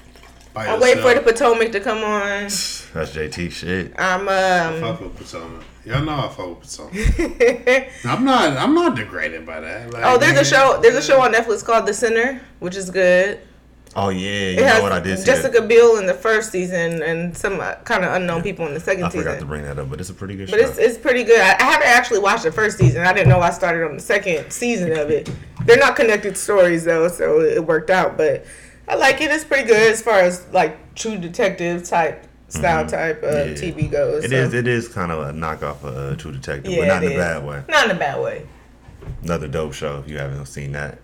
[0.53, 1.21] By I wait for the.
[1.21, 2.43] Potomac to come on.
[2.95, 3.93] That's JT shit.
[3.99, 4.81] I'm um.
[4.81, 5.65] Fuck with Potomac.
[5.85, 7.91] Y'all know I fuck with Potomac.
[8.05, 8.57] I'm not.
[8.57, 9.93] I'm not degraded by that.
[9.93, 10.81] Like, oh, there's a show.
[10.81, 13.41] There's a show on Netflix called The Sinner, which is good.
[13.99, 15.25] Oh yeah, you know what I did.
[15.25, 15.69] Jessica that.
[15.69, 19.05] Biel in the first season and some uh, kind of unknown people in the second
[19.05, 19.21] I season.
[19.27, 20.67] I forgot to bring that up, but it's a pretty good But show.
[20.69, 21.41] it's, it's pretty good.
[21.41, 23.01] I, I haven't actually watched the first season.
[23.07, 25.31] I didn't know I started on the second season of it.
[25.65, 28.19] They're not connected stories though, so it worked out.
[28.19, 28.45] But
[28.87, 29.31] I like it.
[29.31, 33.65] It's pretty good as far as like true detective type style type of Mm-hmm.
[33.65, 33.73] Yeah.
[33.87, 34.25] TV goes.
[34.25, 34.37] It so.
[34.37, 34.53] is.
[34.55, 37.15] It is kind of a knockoff of uh, True Detective, Yeah, but not in a
[37.15, 37.19] is.
[37.19, 37.63] bad way.
[37.69, 38.47] Not in a bad way.
[39.23, 40.01] Another dope show.
[40.01, 40.99] If you haven't seen that,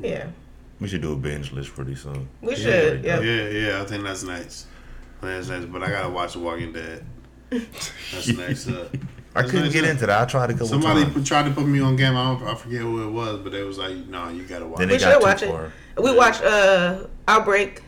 [0.00, 0.26] Yeah,
[0.82, 2.16] we should do a binge list pretty soon.
[2.16, 3.04] Uh, we Yeah, should.
[3.04, 3.20] Yeah.
[3.20, 3.82] Yeah, yeah.
[3.82, 4.66] I think that's nice.
[5.20, 5.66] That's next.
[5.66, 7.04] But I gotta watch The Walking Dead.
[7.50, 8.92] That's next up.
[8.94, 8.98] Uh,
[9.34, 9.90] I couldn't next get up.
[9.90, 10.20] into that.
[10.22, 11.26] I tried a couple Somebody times.
[11.28, 12.14] tried to put me on game.
[12.16, 14.78] I, don't, I forget who it was, but they was like, "No, you gotta watch."
[14.78, 14.92] Then it.
[14.94, 15.48] We got should too watch it.
[15.48, 15.72] far.
[16.02, 17.82] We watched uh Outbreak.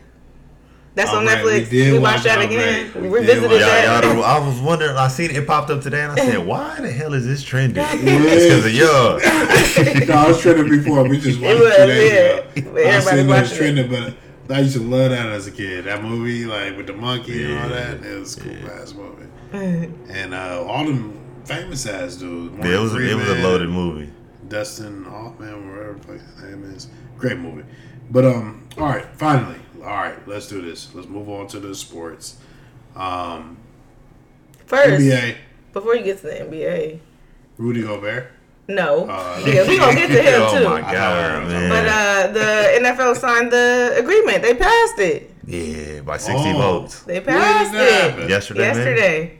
[0.95, 1.69] That's on Outbreak, we Netflix.
[1.69, 2.51] did We, watch watched that Outbreak.
[2.59, 2.91] again.
[2.95, 3.67] We We revisited watch Yeah,
[3.99, 4.03] that.
[4.05, 4.95] y'all, I was wondering.
[4.95, 7.43] I seen it, it popped up today, and I said, "Why the hell is this
[7.43, 9.19] trending?" it's because of y'all.
[10.07, 11.07] no, I was trending before.
[11.07, 12.61] We just watched It it, two days yeah.
[12.71, 12.79] ago.
[12.79, 14.15] I everybody's seen that it was trending,
[14.47, 15.83] but I used to love that as a kid.
[15.85, 19.25] That movie, like with the monkey and all that, it was a cool ass movie.
[20.09, 22.55] and uh, all them famous ass dudes.
[22.59, 22.95] Yeah, it was.
[22.95, 24.11] It was a loaded movie.
[24.47, 26.87] Dustin Hoffman, whatever his name is.
[27.17, 27.63] Great movie.
[28.11, 30.93] But um, all right, finally, all right, let's do this.
[30.93, 32.37] Let's move on to the sports.
[32.95, 33.57] Um,
[34.65, 35.35] First, NBA,
[35.73, 36.99] before you get to the NBA,
[37.57, 38.31] Rudy Gobert.
[38.67, 40.43] no, Uh, yeah, we gonna get to him too.
[40.55, 40.69] oh too.
[40.69, 41.69] my god, man!
[41.69, 44.41] But uh, the NFL signed the agreement.
[44.41, 45.31] They passed it.
[45.45, 46.57] yeah, by sixty Oh.
[46.57, 47.03] votes.
[47.03, 48.29] They passed it happen?
[48.29, 48.75] Yesterday, man?
[48.75, 49.37] yesterday.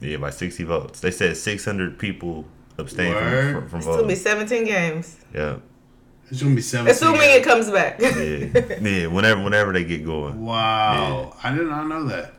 [0.00, 1.00] Yeah, by sixty votes.
[1.00, 2.44] They said six hundred people
[2.76, 3.54] abstained Word.
[3.54, 5.56] from, from, It's gonna be 17 games, Yeah,
[6.30, 6.90] It's gonna be seven.
[6.90, 8.00] assuming it comes back.
[8.00, 9.06] yeah, yeah.
[9.06, 10.44] Whenever, whenever they get going.
[10.44, 12.32] Wow, I did not know that.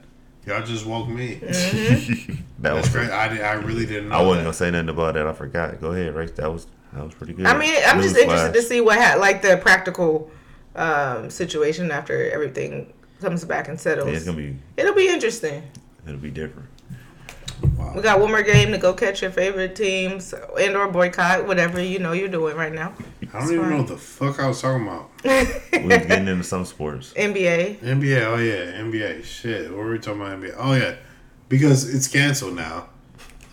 [0.45, 1.36] Y'all just woke me.
[1.38, 2.34] Mm-hmm.
[2.60, 3.12] That was great.
[3.12, 4.15] I, did, I really didn't know.
[4.15, 4.43] I wasn't that.
[4.45, 5.28] gonna say nothing about that.
[5.28, 5.80] I forgot.
[5.80, 6.32] Go ahead, Race.
[6.32, 7.45] That was that was pretty good.
[7.45, 8.21] I mean, I'm just Newsflash.
[8.23, 10.32] interested to see what ha- like the practical
[10.76, 14.10] um, situation after everything comes back and settles.
[14.10, 15.62] Yeah, it's gonna be It'll be interesting.
[16.08, 16.67] it'll be different.
[17.96, 21.82] We got one more game to go catch your favorite teams and or boycott whatever
[21.82, 22.93] you know you're doing right now.
[23.34, 25.10] I don't even know what the fuck I was talking about.
[25.74, 27.13] We was getting into some sports.
[27.15, 27.80] NBA.
[27.80, 29.24] NBA, oh yeah, NBA.
[29.24, 30.56] Shit, what were we talking about NBA?
[30.58, 30.96] Oh yeah,
[31.50, 32.89] because it's canceled now.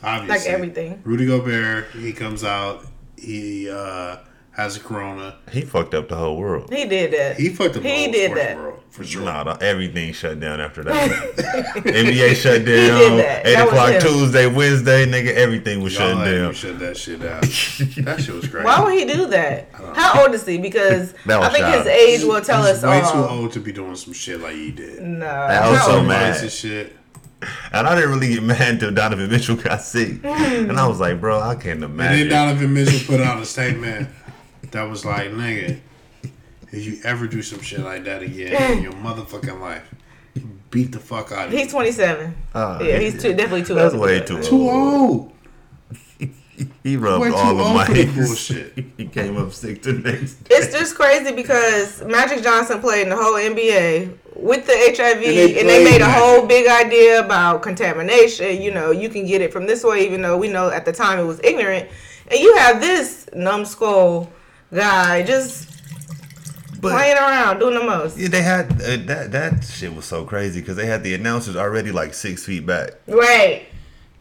[0.03, 1.01] Obviously, Like everything.
[1.05, 2.87] Rudy Gobert, he comes out,
[3.17, 4.19] he uh,
[4.55, 5.37] has a corona.
[5.51, 6.73] He fucked up the whole world.
[6.73, 7.37] He did that.
[7.39, 8.57] He fucked up the He whole did sports that.
[8.57, 9.23] world for sure.
[9.25, 11.11] Nah, the- everything shut down after that.
[11.85, 12.65] NBA shut down.
[12.65, 13.47] did that.
[13.47, 14.01] Eight That o'clock.
[14.01, 16.55] Tuesday, Wednesday, nigga, everything was Y'all shutting down.
[16.55, 17.41] shut that shit down.
[17.41, 18.65] that shit was crazy.
[18.65, 19.69] Why would he do that?
[19.73, 20.59] How old is he?
[20.59, 21.93] Because I think his childish.
[21.93, 23.13] age will tell He's us way all.
[23.13, 25.03] too old to be doing some shit like he did.
[25.03, 25.27] No.
[25.27, 26.41] I was so old- mad.
[26.41, 26.97] And shit.
[27.73, 30.21] And I didn't really get mad until Donovan Mitchell got sick.
[30.25, 30.71] Hmm.
[30.71, 32.29] and I was like, bro, I can't And then.
[32.29, 34.09] Donovan Mitchell put out a statement
[34.75, 35.81] that was like, nigga,
[36.73, 39.89] if you ever do some shit like that again in your motherfucking life,
[40.71, 41.61] beat the fuck out of you.
[41.61, 42.35] He's 27.
[42.55, 44.03] Ah, yeah, he's too, definitely too That's old.
[44.03, 44.43] way too do.
[44.43, 45.33] Too old.
[46.83, 48.85] he rubbed all of my the bullshit.
[48.97, 50.57] he came up sick the next day.
[50.57, 55.23] It's just crazy because Magic Johnson played in the whole NBA with the HIV, and
[55.23, 56.21] they they, made a Magic.
[56.21, 58.61] whole big idea about contamination.
[58.61, 60.93] You know, you can get it from this way, even though we know at the
[60.93, 61.89] time it was ignorant.
[62.29, 64.33] And you have this numbskull
[64.75, 65.71] guy just
[66.81, 68.17] playing around, doing the most.
[68.19, 69.33] Yeah, they had uh, that.
[69.33, 72.91] That shit was so crazy because they had the announcers already like six feet back.
[73.07, 73.67] Right.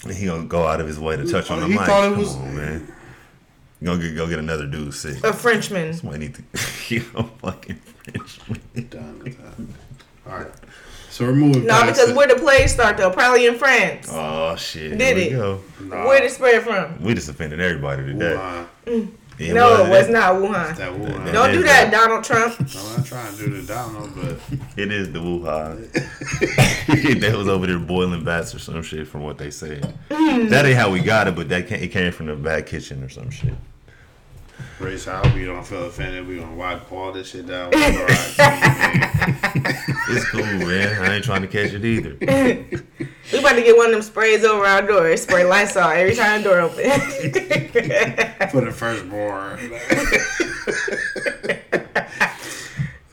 [0.03, 1.85] And he gonna go out of his way to touch on the He mic.
[1.85, 2.93] thought it Come was- on, man.
[3.81, 5.21] You gonna get, go get another dude sick.
[5.25, 5.93] A Frenchman.
[5.93, 6.43] Somebody need to,
[6.93, 8.39] you know, fucking French.
[8.89, 10.31] Done with that.
[10.31, 10.51] All right.
[11.09, 12.15] So we're moving No, past because it.
[12.15, 13.11] where the plague start though?
[13.11, 14.07] Probably in France.
[14.09, 14.97] Oh shit!
[14.97, 15.31] Did Here it?
[15.31, 15.61] go.
[15.81, 17.03] Nah, Where did it spread from?
[17.03, 18.35] We just offended everybody today.
[18.87, 19.11] Wuhan.
[19.39, 20.75] It no, was- it was not Wuhan.
[20.77, 21.33] That Wuhan.
[21.33, 22.55] Don't do that, Donald Trump.
[22.59, 24.37] I'm not trying to do the Donald, but
[24.77, 25.89] It is the Wuhan.
[27.21, 29.97] they was over there boiling bats or some shit from what they said.
[30.09, 33.03] that ain't how we got it, but that came, it came from the bad kitchen
[33.03, 33.53] or some shit.
[34.79, 36.27] Race, I hope you don't feel offended.
[36.27, 37.71] We're gonna wipe all this shit down.
[39.53, 39.97] With our eyes, man.
[40.09, 41.01] It's cool, man.
[41.01, 42.17] I ain't trying to catch it either.
[43.31, 45.15] We about to get one of them sprays over our door.
[45.17, 46.83] Spray Lysol every time the door open.
[48.51, 49.59] For the firstborn.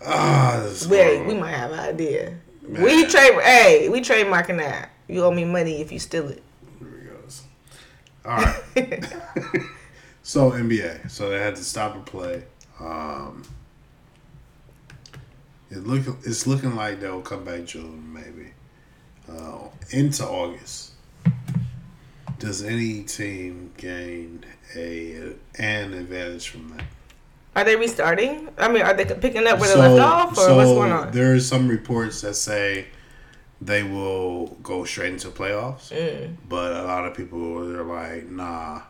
[0.03, 2.35] Ah, this is Wait, we might have an idea.
[2.67, 2.83] Man.
[2.83, 3.41] We trade.
[3.43, 4.91] Hey, we trademarking that.
[5.07, 6.43] You owe me money if you steal it.
[6.81, 7.43] Here he goes.
[8.25, 9.05] All right.
[10.23, 11.09] so NBA.
[11.11, 12.43] So they had to stop and play.
[12.81, 13.45] Um,
[15.71, 18.51] it look it's looking like they'll come back June maybe
[19.29, 20.93] uh, into August.
[22.39, 26.85] Does any team gain a an advantage from that?
[27.55, 28.49] Are they restarting?
[28.57, 31.11] I mean, are they picking up where they left off, or what's going on?
[31.13, 32.87] There are some reports that say
[33.61, 36.37] they will go straight into playoffs, Mm.
[36.49, 38.81] but a lot of people are like, nah,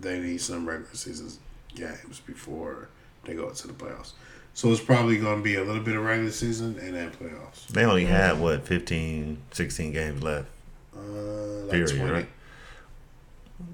[0.00, 1.30] they need some regular season
[1.74, 2.88] games before
[3.24, 4.12] they go to the playoffs.
[4.56, 7.66] So it's probably going to be a little bit of regular season and then playoffs.
[7.66, 10.48] They only had, what, 15, 16 games left?
[10.96, 12.10] Uh, like Period, 20.
[12.10, 12.28] right?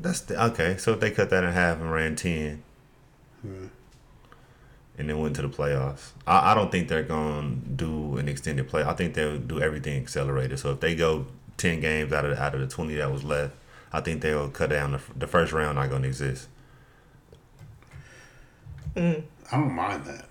[0.00, 0.76] That's the, okay.
[0.78, 2.64] So if they cut that in half and ran 10
[3.42, 3.66] Hmm.
[4.98, 8.28] and then went to the playoffs, I, I don't think they're going to do an
[8.28, 8.82] extended play.
[8.82, 10.58] I think they'll do everything accelerated.
[10.58, 11.26] So if they go
[11.58, 13.54] 10 games out of, out of the 20 that was left,
[13.92, 16.48] I think they'll cut down the, the first round, not going to exist.
[18.96, 20.26] I don't mind that.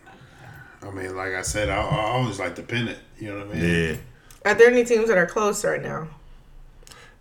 [0.83, 2.97] I mean, like I said, I, I always like to pin it.
[3.19, 3.69] You know what I mean?
[4.43, 4.51] Yeah.
[4.51, 6.07] Are there any teams that are close right now?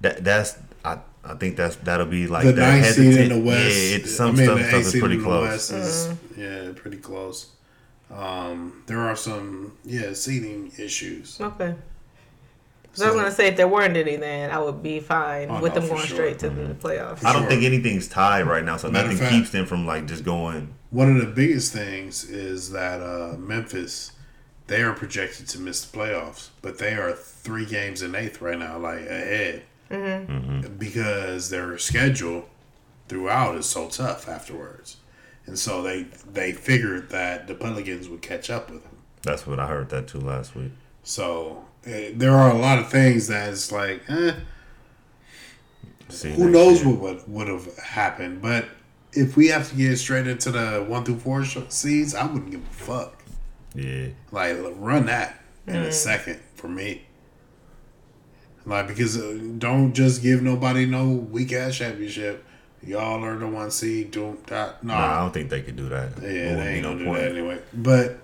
[0.00, 3.38] That that's I I think that's that'll be like the the ninth seed in the
[3.38, 3.76] West.
[3.76, 5.48] Yeah, it's some I mean, stuff, the stuff eighth is seed pretty in the close.
[5.48, 7.50] West is yeah, pretty close.
[8.10, 11.38] Um, there are some yeah seeding issues.
[11.40, 11.74] Okay.
[12.92, 15.60] So I was gonna say if there weren't any, then I would be fine Oh,
[15.60, 16.16] with no, them going sure.
[16.16, 17.24] straight to the playoffs.
[17.24, 17.50] I don't Sure.
[17.50, 20.74] think anything's tied right now, so Matter nothing fact- keeps them from like just going.
[20.90, 24.12] One of the biggest things is that uh, Memphis,
[24.66, 28.58] they are projected to miss the playoffs, but they are three games in eighth right
[28.58, 29.62] now, like ahead,
[30.78, 32.48] because their schedule
[33.08, 34.96] throughout is so tough afterwards,
[35.46, 38.96] and so they they figured that the Pelicans would catch up with them.
[39.22, 40.72] That's what I heard that too last week.
[41.02, 44.34] So eh, there are a lot of things that it's like, eh,
[46.34, 46.94] who knows year.
[46.94, 48.64] what would would have happened, but.
[49.12, 52.50] If we have to get straight into the one through four sh- seeds, I wouldn't
[52.50, 53.22] give a fuck.
[53.74, 57.02] Yeah, Like run that in a second for me.
[58.66, 62.44] Like because uh, don't just give nobody no weak ass championship.
[62.82, 64.10] Y'all are the one seed.
[64.10, 64.94] Don't that, no.
[64.94, 66.12] Nah, I don't think they could do that.
[66.22, 67.20] yeah, It wouldn't they be ain't no gonna do point.
[67.20, 67.58] that anyway.
[67.74, 68.18] But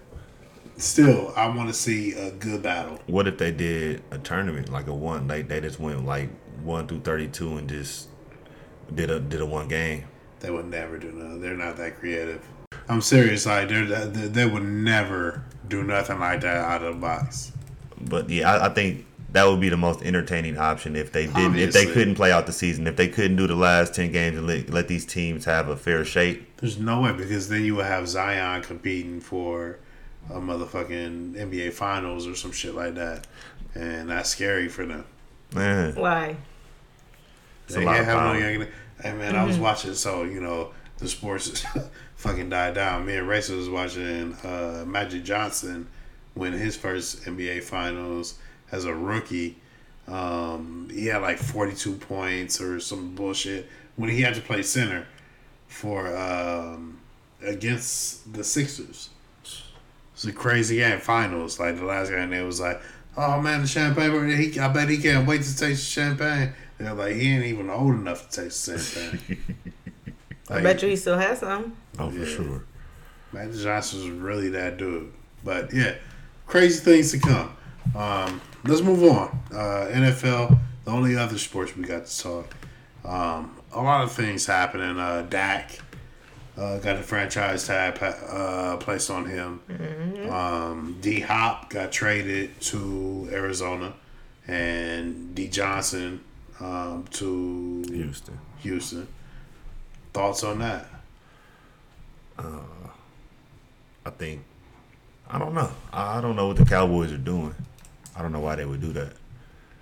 [0.78, 2.98] still, I want to see a good battle.
[3.06, 5.28] What if they did a tournament like a one?
[5.28, 6.30] Like they just went like
[6.62, 8.08] one through thirty two and just
[8.94, 10.04] did a did a one game.
[10.40, 11.40] They would never do nothing.
[11.40, 12.46] They're not that creative.
[12.88, 13.46] I'm serious.
[13.46, 17.52] Like they're, they, they would never do nothing like that out of the box.
[18.00, 21.56] But yeah, I, I think that would be the most entertaining option if they didn't.
[21.58, 24.36] If they couldn't play out the season, if they couldn't do the last ten games
[24.36, 26.56] and let, let these teams have a fair shake.
[26.58, 29.78] There's no way because then you would have Zion competing for
[30.30, 33.26] a motherfucking NBA Finals or some shit like that,
[33.74, 35.04] and that's scary for them.
[35.54, 36.36] Man, Why?
[37.66, 38.50] it's They a lot can't of have no power.
[38.50, 38.66] young.
[39.00, 39.94] Hey man, I was watching.
[39.94, 41.64] So you know the sports
[42.16, 43.06] fucking died down.
[43.06, 45.88] Me and Racer was watching uh, Magic Johnson
[46.34, 48.38] win his first NBA Finals
[48.72, 49.58] as a rookie.
[50.08, 55.06] Um, he had like 42 points or some bullshit when he had to play center
[55.66, 57.00] for um,
[57.42, 59.10] against the Sixers.
[60.14, 61.00] It's a crazy game.
[61.00, 62.80] Finals like the last game, it was like,
[63.18, 64.30] "Oh man, the champagne!
[64.30, 67.70] He, I bet he can't wait to taste the champagne." They're like, "He ain't even
[67.70, 69.56] old enough to taste the champagne."
[70.48, 71.76] I bet you he still has some.
[71.98, 72.64] Oh, for sure.
[73.32, 75.12] Magic Johnson was really that dude.
[75.42, 75.94] But yeah,
[76.46, 77.56] crazy things to come.
[77.94, 79.38] Um, let's move on.
[79.50, 82.54] Uh, NFL, the only other sports we got to talk.
[83.04, 84.98] Um, a lot of things happening.
[84.98, 85.78] Uh, Dak
[86.56, 89.60] uh, got a franchise tag pa- uh, placed on him.
[90.30, 93.94] Um, D Hop got traded to Arizona,
[94.46, 96.22] and D Johnson
[96.60, 98.38] um, to Houston.
[98.58, 99.06] Houston.
[100.12, 100.86] Thoughts on that?
[102.38, 104.42] I think.
[105.28, 105.70] I don't know.
[105.92, 107.54] I I don't know what the Cowboys are doing.
[108.14, 109.12] I don't know why they would do that.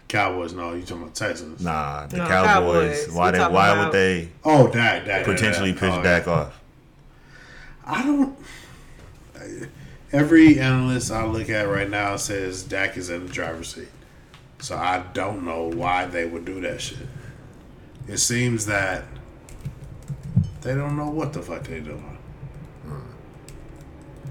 [0.08, 1.60] Cowboys, no, you talking about Texans?
[1.62, 3.00] Nah, the No, Cowboys.
[3.06, 3.14] Cowboys.
[3.16, 3.38] Why they?
[3.40, 5.80] Why about- would they Oh, Dak, Dak, potentially Dak.
[5.80, 6.32] push Oh, Dak yeah.
[6.32, 6.60] off?
[7.86, 8.36] I don't.
[10.12, 13.88] Every analyst I look at right now says Dak is in the driver's seat,
[14.64, 17.06] so I don't know why they would do that shit.
[18.08, 19.04] It seems that
[20.62, 22.18] they don't know what the fuck they doing.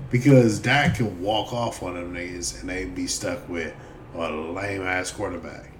[0.10, 3.76] Because Dak can walk off on them niggas and they'd be stuck with
[4.16, 5.72] a lame ass quarterback.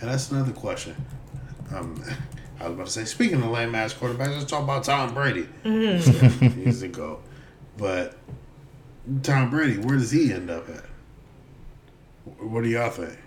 [0.00, 0.96] And that's another question.
[1.72, 2.02] Um,
[2.58, 5.46] I was about to say, speaking of lame ass quarterbacks, let's talk about Tom Brady.
[6.64, 7.22] He's the GOAT.
[7.78, 8.16] But
[9.22, 10.84] Tom Brady, where does he end up at?
[12.38, 13.18] What do y'all think?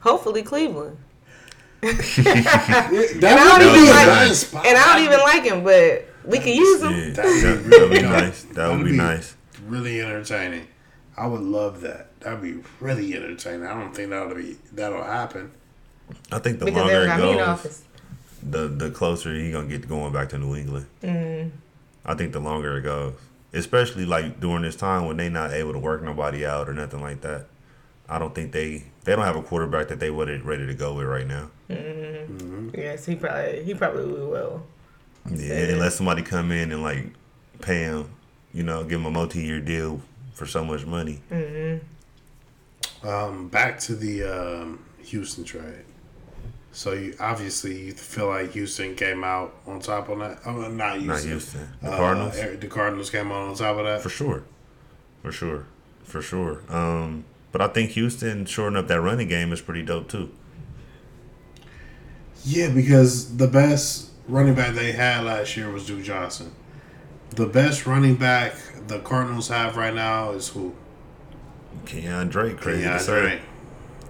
[0.00, 0.96] Hopefully Cleveland.
[1.82, 5.64] That And I don't would even be like, nice and I don't even like him,
[5.64, 6.92] but we can use him.
[6.92, 8.42] Yeah, That'd be that would be really nice.
[8.44, 9.36] That would That'd be nice.
[9.66, 10.66] Really entertaining.
[11.16, 12.18] I would love that.
[12.20, 13.66] That'd be really entertaining.
[13.66, 15.52] I don't think that'll be that'll happen.
[16.32, 17.82] I think the Because longer it got me in goes,
[18.42, 20.86] the the closer he gonna get to going back to New England.
[21.02, 21.50] Mm.
[22.04, 23.14] I think the longer it goes,
[23.52, 27.00] especially like during this time when they not able to work nobody out or nothing
[27.00, 27.46] like that.
[28.08, 30.94] I don't think they they don't have a quarterback that they would ready to go
[30.94, 31.50] with right now.
[32.74, 34.66] Yes, he probably he probably will.
[35.30, 37.06] Yeah, unless somebody come in and like
[37.60, 38.10] pay him,
[38.52, 40.00] you know, give him a multi year deal
[40.32, 41.20] for so much money.
[43.02, 45.84] Um, back to the um, Houston trade.
[46.72, 50.38] So you obviously you feel like Houston came out on top on that.
[50.46, 51.06] Oh, not Houston.
[51.08, 51.68] Not Houston.
[51.82, 54.02] The Uh, Cardinals the Cardinals came out on top of that.
[54.02, 54.44] for sure,
[55.22, 55.66] for sure,
[56.04, 56.62] for sure.
[56.68, 60.30] Um, but I think Houston shoring up that running game is pretty dope too.
[62.44, 66.52] Yeah, because the best running back they had last year was Duke Johnson.
[67.30, 68.54] The best running back
[68.86, 70.74] the Cardinals have right now is who?
[71.84, 73.40] Kenyon Drake, crazy say.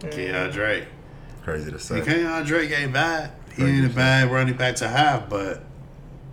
[0.00, 0.12] Drake.
[0.12, 0.84] Kenyon Drake.
[1.44, 2.00] Crazy to say.
[2.02, 3.30] Kenyon Drake ain't bad.
[3.56, 5.62] He Crazy ain't a bad running back to have, but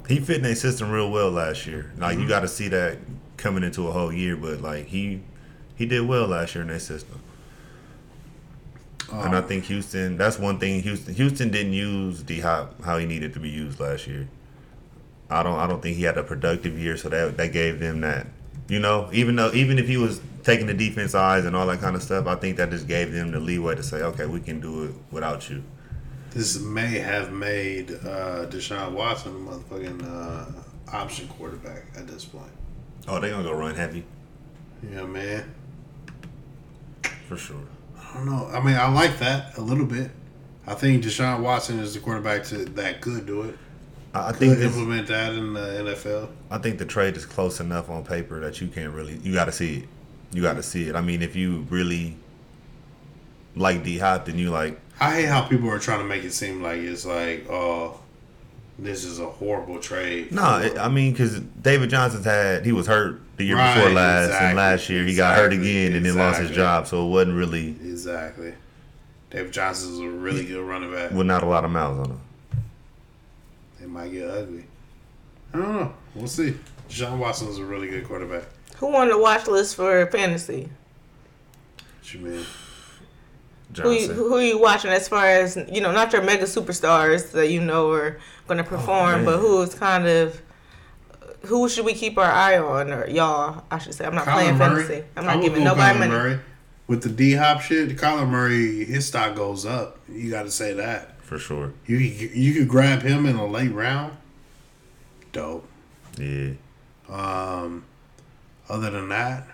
[0.08, 1.92] He fit in their system real well last year.
[1.98, 2.22] Like Mm-hmm.
[2.24, 2.98] you got to see that
[3.38, 5.22] coming into a whole year, but like he
[5.76, 7.20] he did well last year in that system.
[9.12, 10.18] and I Um, think Houston.
[10.18, 10.82] That's one thing.
[10.84, 14.28] Houston Houston didn't use D Hop how he needed to be used last year.
[15.30, 15.60] I don't.
[15.60, 18.28] I don't think he had a productive year, so that that gave them that.
[18.68, 21.80] You know, even though even if he was taking the defense eyes and all that
[21.80, 24.40] kind of stuff, I think that just gave them the leeway to say, okay, we
[24.40, 25.64] can do it without you.
[26.32, 32.52] this may have made uh, Deshaun Watson a motherfucking uh, option quarterback at this point.
[33.08, 34.04] Oh, they gonna go run heavy
[34.84, 35.54] know, man.
[37.28, 37.56] for sure.
[37.98, 38.48] I don't know.
[38.48, 40.12] I mean, I like that a little bit.
[40.66, 43.58] I think Deshaun Watson is the quarterback to, that could do it.
[44.26, 46.30] I think implement that in the NFL.
[46.52, 49.46] I think the trade is close enough on paper that you can't really you got
[49.46, 49.90] to see it.
[50.32, 50.96] You got to see it.
[50.96, 52.16] I mean, if you really
[53.56, 56.34] like D Hop, then you like I hate how people are trying to make it
[56.34, 58.00] seem like it's like, oh,
[58.80, 60.32] this is a horrible trade.
[60.32, 60.60] no.
[60.60, 64.26] it- I mean, because David Johnson's had he was hurt the year Right, before last,
[64.26, 66.88] exactly, and last year he got hurt again and then lost his job.
[66.88, 68.54] So it wasn't really Exactly.
[69.30, 71.12] David Johnson's a really good running back.
[71.12, 72.20] with not a lot of mouths on him.
[73.88, 74.66] It might get ugly.
[75.54, 75.94] I don't know.
[76.14, 76.56] We'll see.
[76.90, 78.44] John is a really good quarterback.
[78.80, 80.68] Who on the watch list for fantasy?
[81.78, 82.46] What you mean?
[83.82, 87.32] Who you, who are you watching as far as you know, not your mega superstars
[87.32, 89.26] that you know are going to oh, perform, man.
[89.26, 90.42] but who's kind of
[91.44, 93.64] who should we keep our eye on, or y'all?
[93.72, 94.06] I should say.
[94.06, 94.84] I'm not playing Murray.
[94.84, 95.08] fantasy.
[95.16, 96.12] I'm not giving go nobody Kyler money.
[96.12, 96.40] Murray.
[96.88, 100.00] With the D Hop shit, Kyler Murray, his stock goes up.
[100.10, 101.17] You got to say that.
[101.28, 101.74] For sure.
[101.86, 104.16] You you could grab him in a late round.
[105.34, 105.68] Dope.
[106.18, 106.52] Yeah.
[107.10, 107.84] Um,
[108.70, 109.48] other than that,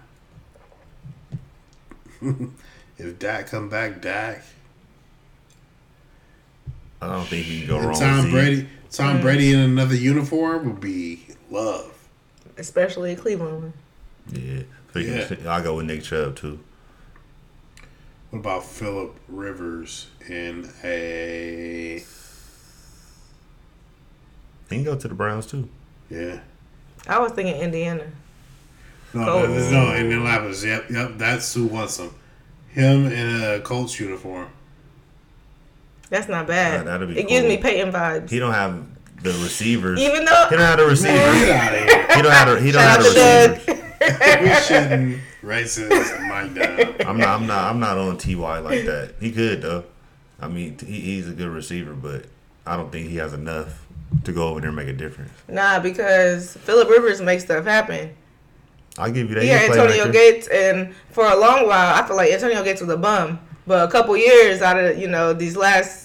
[2.97, 4.43] if Dak come back, Dak.
[7.01, 7.99] I don't think he can go And wrong.
[7.99, 8.31] Tom with Zeke.
[8.31, 11.89] Brady, Tom Brady in another uniform would be love.
[12.57, 13.73] especially a Cleveland.
[14.31, 14.61] Yeah.
[14.93, 15.25] So you Yeah.
[15.27, 16.59] can- I'll go with Nick Chubb too.
[18.33, 21.99] What about Philip Rivers in a
[24.69, 25.69] He can go to the Browns too.
[26.09, 26.39] yeah?
[27.07, 28.05] I was thinking Indiana.
[29.13, 29.69] No, Colts.
[29.71, 30.63] no, no, Indianapolis.
[30.65, 31.11] Yep, yep.
[31.17, 32.09] That's who wants him.
[32.69, 34.47] Him in a Colts uniform.
[36.09, 36.87] That's not Yeah, bad.
[36.87, 37.49] that'd be it gives cool.
[37.49, 38.31] me Peyton vibes.
[38.31, 38.83] He don't have
[39.21, 39.99] the receivers.
[39.99, 41.19] Even though He don't have the receivers.
[41.19, 42.15] Get out of here.
[42.15, 43.79] He don't have the, he don't Shout have the receivers.
[44.41, 46.53] We shouldn't racist Mike
[46.99, 47.07] down.
[47.07, 49.15] I'm not I'm not I'm not on Ty like that.
[49.19, 49.83] He could though.
[50.39, 52.25] I mean he, he's a good receiver, but
[52.65, 53.85] I don't think he has enough
[54.23, 55.31] to go over there and make a difference.
[55.47, 58.15] Nah, because Philip Rivers makes stuff happen.
[58.97, 59.45] I'll give you that.
[59.45, 60.11] Yeah, He's Antonio.
[60.11, 63.39] Gates, and for a long while, I feel like Antonio Gates was a bum.
[63.65, 66.02] But a couple years out of you know these last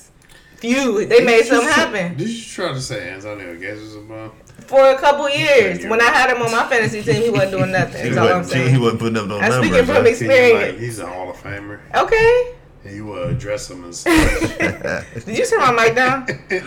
[0.59, 2.17] few, they made something happen.
[2.17, 4.33] Did you try to say Antonio Gates was a bum?
[4.67, 7.71] For a couple years, when I had him on my fantasy team, he wasn't doing
[7.73, 8.03] nothing.
[8.05, 9.69] He That's all I'm wasn't, he wasn't putting up no I'm numbers.
[9.71, 10.03] speaking from huh?
[10.05, 10.81] He's like, experience.
[10.81, 11.81] he's a Hall of Famer.
[11.95, 12.55] Okay.
[12.85, 15.25] And you will address him as such.
[15.25, 16.27] Did you turn my mic down?
[16.51, 16.59] Nah.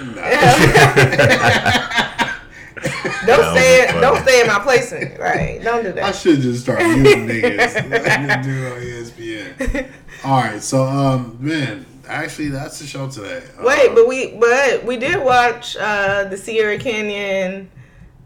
[3.26, 3.86] Don't That stay.
[3.88, 4.02] funny.
[4.02, 5.20] Don't stay in my placement.
[5.20, 5.62] Right.
[5.64, 6.04] Don't do that.
[6.04, 9.88] I should just start muting niggas like the dude on ESPN.
[10.24, 13.42] All right, so um, man, actually, that's the show today.
[13.62, 17.70] Wait, Um, but we but we did watch uh the Sierra Canyon.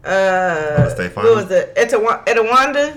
[0.04, 1.34] Uh, state what final?
[1.34, 1.74] was it?
[1.74, 2.96] Etawa- Etiwanda.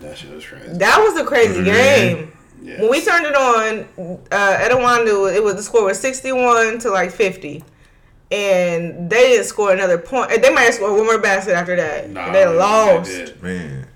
[0.00, 0.68] that shit was crazy.
[0.74, 1.64] That was a crazy Mhm.
[1.64, 2.32] game.
[2.62, 2.80] Yes.
[2.80, 3.88] When we turned it on,
[4.30, 7.64] uh, Etiwanda, it was the score was sixty one to like fifty,
[8.30, 10.30] and they didn't score another point.
[10.42, 12.10] They might have scored one more basket after that.
[12.10, 13.10] Nah, they lost.
[13.10, 13.42] did.
[13.42, 13.86] Man,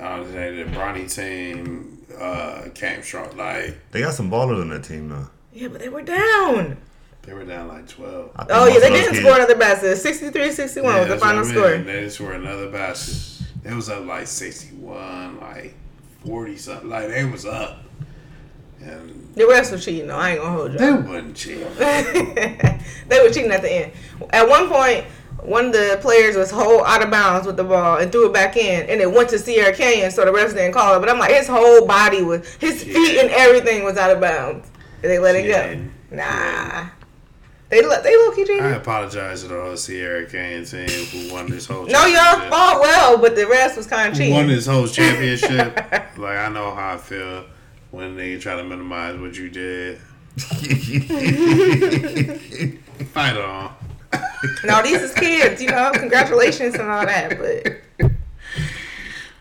[0.00, 0.38] I was the
[0.74, 3.36] Bronny team uh, came strong.
[3.36, 5.28] Like they got some ballers on that team though.
[5.52, 6.78] Yeah, but they were down.
[7.22, 8.30] they were down like twelve.
[8.50, 9.96] Oh yeah, they didn't kids- score another basket.
[9.98, 11.76] 63-61 was the final what I score.
[11.76, 11.86] mean.
[11.86, 13.46] They just were another basket.
[13.64, 15.74] It was up like sixty-one, like
[16.26, 16.88] forty something.
[16.88, 17.78] Like they was up,
[18.80, 20.08] and The rest were cheating.
[20.08, 20.16] though.
[20.16, 20.78] I ain't gonna hold you.
[20.78, 21.68] they wasn't cheating.
[21.76, 23.92] they were cheating at the end.
[24.30, 25.04] At one point,
[25.42, 28.32] one of the players was whole out of bounds with the ball and threw it
[28.32, 31.00] back in, and it went to Sierra Canyon, so the refs didn't call it.
[31.00, 34.68] But I'm like, his whole body was, his feet and everything was out of bounds.
[35.02, 35.92] They let it Cheating.
[36.10, 36.16] go.
[36.16, 36.86] Nah,
[37.68, 41.50] they let they low key I apologize to the whole Sierra Canyon team who won
[41.50, 41.86] this whole.
[41.86, 45.74] No, y'all fought well, but the rest was kind of Who won this whole championship.
[46.18, 47.46] like I know how I feel
[47.90, 49.98] when they try to minimize what you did.
[53.08, 53.74] Fight on.
[54.64, 55.90] No, these is kids, you know.
[55.94, 58.12] Congratulations and all that, but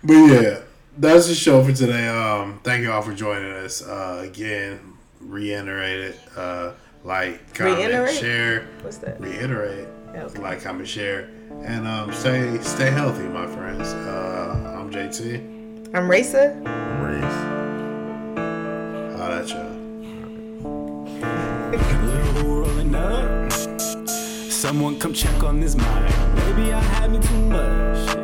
[0.04, 0.60] But yeah,
[0.98, 2.08] that's the show for today.
[2.08, 3.82] Um, thank you all for joining us.
[3.86, 4.91] Uh, again,
[5.22, 6.20] reiterate it.
[6.36, 8.16] Uh, like, comment, Reiterate?
[8.16, 8.68] share.
[8.82, 9.20] what's that?
[9.20, 9.88] Reiterate.
[10.16, 10.40] Okay.
[10.40, 11.30] Like, comment, share,
[11.64, 13.88] and um, stay stay healthy, my friends.
[13.94, 15.96] Uh, I'm JT.
[15.96, 16.54] I'm Raisa.
[17.02, 17.38] Race.
[19.18, 19.78] Holla at y'all.
[22.44, 23.52] Rolling up.
[24.52, 25.86] Someone come check on this mic.
[26.36, 28.18] Maybe I had me too much.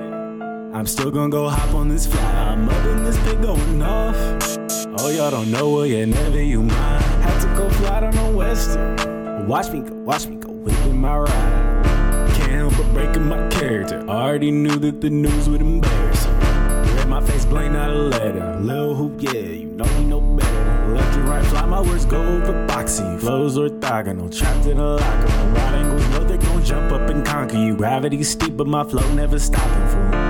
[0.75, 2.21] I'm still gonna go hop on this fly.
[2.21, 4.56] I'm up in this pig going off.
[4.99, 7.03] Oh, y'all don't know, well, yeah, never you mind.
[7.23, 9.47] Had to go fly down on Western.
[9.47, 12.33] Watch me go, watch me go, whipping my ride.
[12.33, 14.03] Can't help but breaking my character.
[14.09, 16.93] Already knew that the news would embarrass her.
[16.97, 18.57] Read my face, blank out a letter.
[18.59, 20.93] Lil Hoop, yeah, you know me no better.
[20.93, 23.19] Left and right, fly my words go over boxy.
[23.19, 25.27] Flows orthogonal, trapped in a locker.
[25.27, 27.75] Wide angles know they gon' jump up and conquer you.
[27.77, 30.11] Gravity's steep, but my flow never stopping, fool.
[30.11, 30.26] Gee,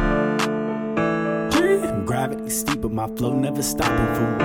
[2.17, 4.39] Gravity's steep, but my flow never stopping, fool.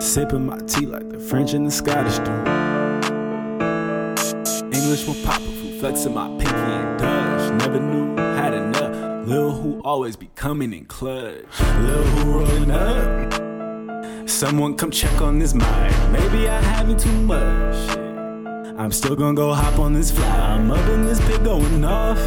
[0.00, 2.30] sipping my tea like the French and the Scottish do.
[4.66, 7.52] English will pop a fool, flexing my pinky and Dutch.
[7.64, 9.26] Never knew had enough.
[9.26, 11.60] Lil who always be coming in clutch.
[11.80, 14.30] Lil who rolling up.
[14.30, 15.92] Someone come check on this mic.
[16.12, 17.76] Maybe I me too much.
[18.78, 20.28] I'm still gonna go hop on this fly.
[20.28, 22.20] I'm up in this pit going off.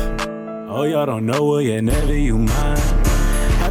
[0.68, 3.09] Oh, y'all don't know, well, yeah, never you mind.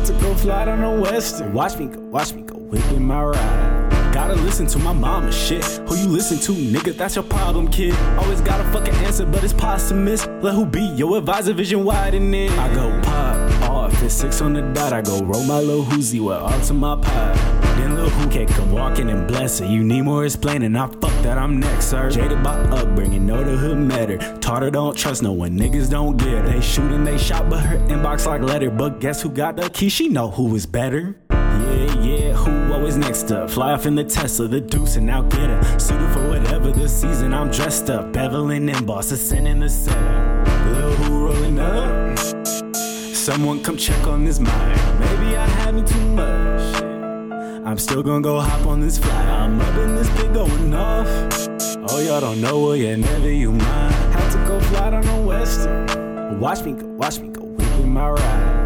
[0.09, 1.53] To go fly down the western.
[1.53, 4.11] Watch me go, watch me go, whipping my ride.
[4.15, 5.63] Gotta listen to my mama shit.
[5.87, 6.97] Who you listen to, nigga?
[6.97, 7.95] That's your problem, kid.
[8.17, 10.27] Always got a fucking answer, but it's posthumous.
[10.41, 12.51] Let who be your advisor, vision widening.
[12.53, 14.95] I go pop off, it's six on the dot.
[14.95, 17.68] I go roll my little hoozy with all to my pie.
[17.89, 19.65] Then Lil Who come walking and bless her.
[19.65, 20.77] You need more explaining.
[20.77, 22.11] I fuck that, I'm next, sir.
[22.11, 24.19] Jaded by upbringing, know the hood matter.
[24.41, 26.43] Taught her don't trust no one, niggas don't get her.
[26.43, 28.71] They shoot and they shot, but her inbox like letter.
[28.71, 29.89] But guess who got the key?
[29.89, 31.17] She know who is better.
[31.31, 33.49] Yeah, yeah, who always next up?
[33.49, 35.79] Fly off in the Tesla, the deuce, and now get her.
[35.79, 38.13] Suited for whatever this season, I'm dressed up.
[38.13, 40.47] Beveling and boss, ascending the setup.
[40.67, 42.19] Lil Who rolling up.
[43.15, 45.01] Someone come check on this mind.
[45.01, 46.88] Maybe I had me too much.
[47.69, 49.13] I'm still gonna go hop on this fly.
[49.13, 51.07] I'm up in this pit going off.
[51.91, 53.95] Oh, y'all don't know, well, yeah, never you mind.
[54.15, 56.41] Had to go fly down the western.
[56.41, 58.58] Watch me go, watch me go, whipping my ride.